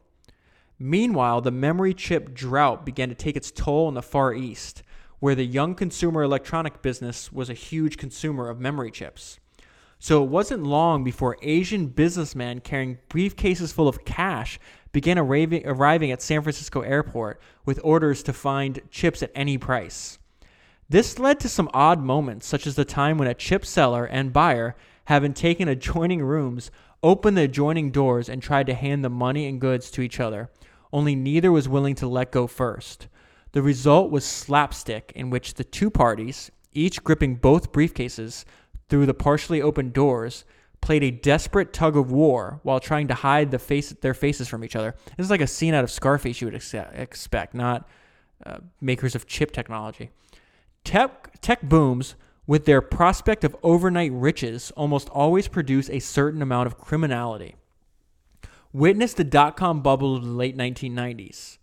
[0.78, 4.84] Meanwhile, the memory chip drought began to take its toll in the Far East,
[5.24, 9.40] where the young consumer electronic business was a huge consumer of memory chips.
[9.98, 14.60] So it wasn't long before Asian businessmen carrying briefcases full of cash
[14.92, 20.20] began arriving, arriving at San Francisco airport with orders to find chips at any price.
[20.90, 24.34] This led to some odd moments, such as the time when a chip seller and
[24.34, 26.70] buyer, having taken adjoining rooms,
[27.02, 30.50] opened the adjoining doors and tried to hand the money and goods to each other,
[30.92, 33.08] only neither was willing to let go first.
[33.54, 38.46] The result was slapstick, in which the two parties, each gripping both briefcases
[38.90, 40.44] through the partially open doors,
[40.82, 44.64] played a desperate tug of war while trying to hide the face, their faces from
[44.64, 44.96] each other.
[45.16, 47.88] This is like a scene out of Scarface you would ex- expect, not
[48.46, 50.10] uh, makers of chip technology.
[50.84, 56.68] Tech, tech booms, with their prospect of overnight riches, almost always produce a certain amount
[56.68, 57.56] of criminality.
[58.74, 61.60] Witness the dot com bubble of the late 1990s,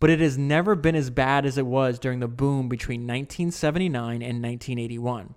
[0.00, 4.22] but it has never been as bad as it was during the boom between 1979
[4.22, 5.34] and 1981.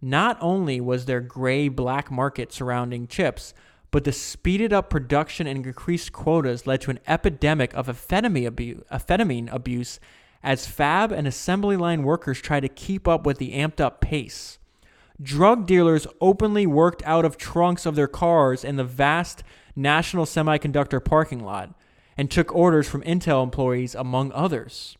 [0.00, 3.52] Not only was there gray black market surrounding chips,
[3.90, 8.82] but the speeded up production and increased quotas led to an epidemic of amphetamine abuse,
[9.52, 10.00] abuse
[10.42, 14.58] as fab and assembly line workers tried to keep up with the amped up pace.
[15.20, 19.42] Drug dealers openly worked out of trunks of their cars in the vast
[19.76, 21.74] National Semiconductor parking lot
[22.20, 24.98] and took orders from Intel employees, among others.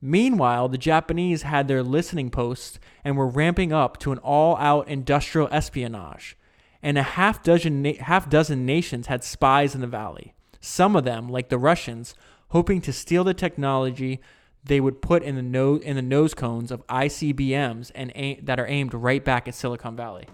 [0.00, 4.88] Meanwhile, the Japanese had their listening posts and were ramping up to an all out
[4.88, 6.36] industrial espionage.
[6.82, 10.34] And a half dozen, half dozen nations had spies in the valley.
[10.60, 12.16] Some of them, like the Russians,
[12.48, 14.20] hoping to steal the technology
[14.64, 18.66] they would put in the nose in the nose cones of ICBMs and that are
[18.66, 20.26] aimed right back at Silicon Valley.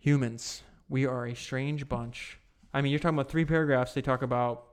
[0.00, 2.40] Humans, we are a strange bunch.
[2.78, 3.92] I mean, you're talking about three paragraphs.
[3.92, 4.66] They talk about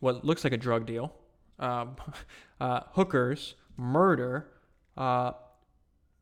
[0.00, 1.10] what looks like a drug deal,
[1.58, 1.96] um,
[2.60, 4.48] uh, hookers, murder,
[4.94, 5.32] uh,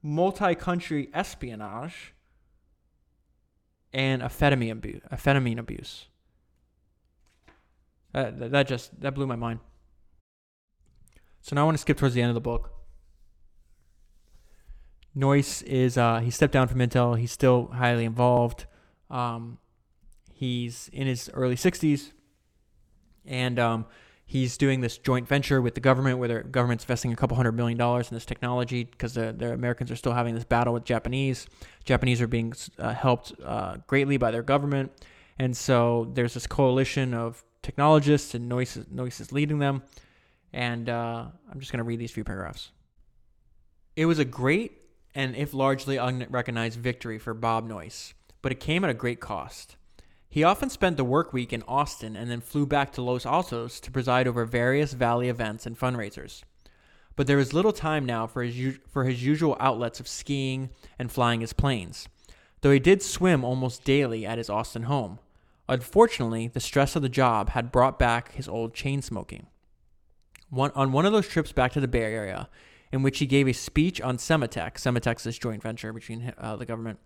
[0.01, 2.15] multi-country espionage,
[3.93, 5.03] and amphetamine abuse.
[5.11, 6.07] Amphetamine abuse.
[8.13, 9.59] That just that blew my mind.
[11.41, 12.71] So now I want to skip towards the end of the book.
[15.17, 17.19] Noyce is uh, he stepped down from Intel.
[17.19, 18.67] He's still highly involved.
[19.11, 19.59] Um,
[20.39, 22.13] he's in his early 60s,
[23.27, 23.87] and um,
[24.25, 27.53] he's doing this joint venture with the government, where the government's investing a couple hundred
[27.53, 30.85] million dollars in this technology because the, the Americans are still having this battle with
[30.85, 31.47] Japanese.
[31.85, 34.93] Japanese are being uh, helped uh, greatly by their government,
[35.39, 39.83] and so there's this coalition of technologists, and Noyce, is leading them.
[40.53, 42.71] And uh, I'm just going to read these few paragraphs.
[43.97, 44.73] It was a great
[45.15, 49.77] and, if largely unrecognized, victory for Bob Noyce, but it came at a great cost.
[50.29, 53.81] He often spent the work week in Austin and then flew back to Los Altos
[53.81, 56.43] to preside over various Valley events and fundraisers.
[57.17, 61.11] But there was little time now for his, for his usual outlets of skiing and
[61.11, 62.09] flying his planes,
[62.61, 65.19] though he did swim almost daily at his Austin home.
[65.69, 69.47] Unfortunately, the stress of the job had brought back his old chain smoking
[70.51, 72.49] one, on one of those trips back to the Bay Area,
[72.93, 74.75] in which he gave a speech on Sematech.
[74.75, 76.99] Sematech's this joint venture between uh, the government.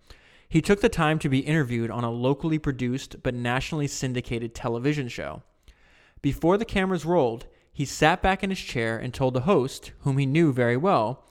[0.53, 5.09] He took the time to be interviewed on a locally produced but nationally syndicated television
[5.09, 5.42] show.
[6.20, 10.18] Before the cameras rolled, he sat back in his chair and told the host, whom
[10.18, 11.24] he knew very well,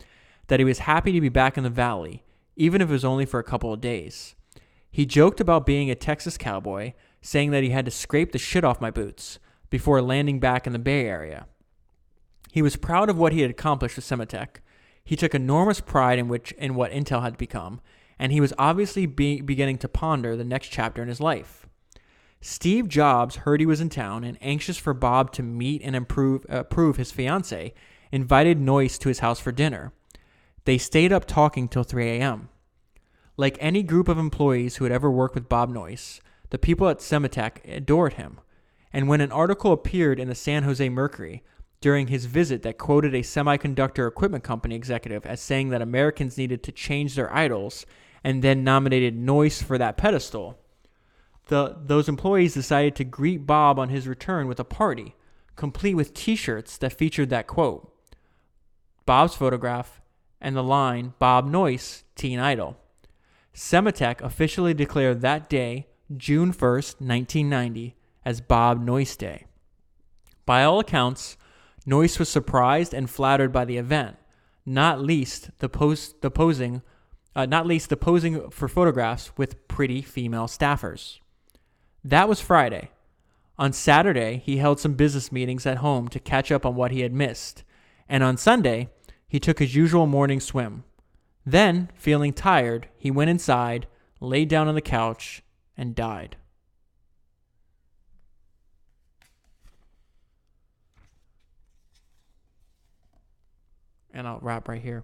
[0.47, 2.23] that he was happy to be back in the valley,
[2.55, 4.33] even if it was only for a couple of days.
[4.89, 8.63] He joked about being a Texas cowboy, saying that he had to scrape the shit
[8.63, 9.37] off my boots
[9.69, 11.45] before landing back in the Bay Area.
[12.51, 14.61] He was proud of what he had accomplished with Sematech.
[15.03, 17.81] He took enormous pride in which in what Intel had become,
[18.21, 21.65] and he was obviously be, beginning to ponder the next chapter in his life.
[22.39, 26.45] Steve Jobs heard he was in town and anxious for Bob to meet and improve,
[26.47, 27.73] uh, approve his fiancee,
[28.11, 29.91] invited Noyce to his house for dinner.
[30.65, 32.49] They stayed up talking till 3 a.m.
[33.37, 36.19] Like any group of employees who had ever worked with Bob Noyce,
[36.51, 38.39] the people at Sematech adored him.
[38.93, 41.41] And when an article appeared in the San Jose Mercury
[41.79, 46.61] during his visit that quoted a semiconductor equipment company executive as saying that Americans needed
[46.61, 47.87] to change their idols
[48.23, 50.59] and then nominated Noyce for that pedestal.
[51.47, 55.15] the, those employees decided to greet Bob on his return with a party,
[55.55, 57.93] complete with t shirts that featured that quote,
[59.05, 60.01] Bob's photograph,
[60.39, 62.77] and the line, Bob Noyce, Teen Idol.
[63.53, 69.45] Sematech officially declared that day, June 1st, 1990, as Bob Noyce Day.
[70.45, 71.37] By all accounts,
[71.85, 74.17] Noyce was surprised and flattered by the event,
[74.65, 76.81] not least the, pose, the posing,
[77.35, 81.19] uh, not least the posing for photographs with pretty female staffers.
[82.03, 82.91] That was Friday.
[83.57, 87.01] On Saturday, he held some business meetings at home to catch up on what he
[87.01, 87.63] had missed,
[88.09, 88.89] and on Sunday,
[89.27, 90.83] he took his usual morning swim.
[91.45, 93.87] Then, feeling tired, he went inside,
[94.19, 95.43] laid down on the couch,
[95.77, 96.37] and died.
[104.13, 105.03] and I'll wrap right here.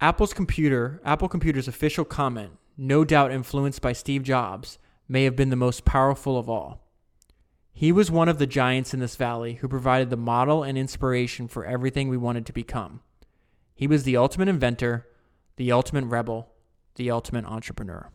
[0.00, 4.78] Apple's computer, Apple Computer's official comment, no doubt influenced by Steve Jobs,
[5.08, 6.80] may have been the most powerful of all.
[7.72, 11.48] He was one of the giants in this valley who provided the model and inspiration
[11.48, 13.00] for everything we wanted to become.
[13.74, 15.06] He was the ultimate inventor,
[15.56, 16.52] the ultimate rebel,
[16.96, 18.10] the ultimate entrepreneur.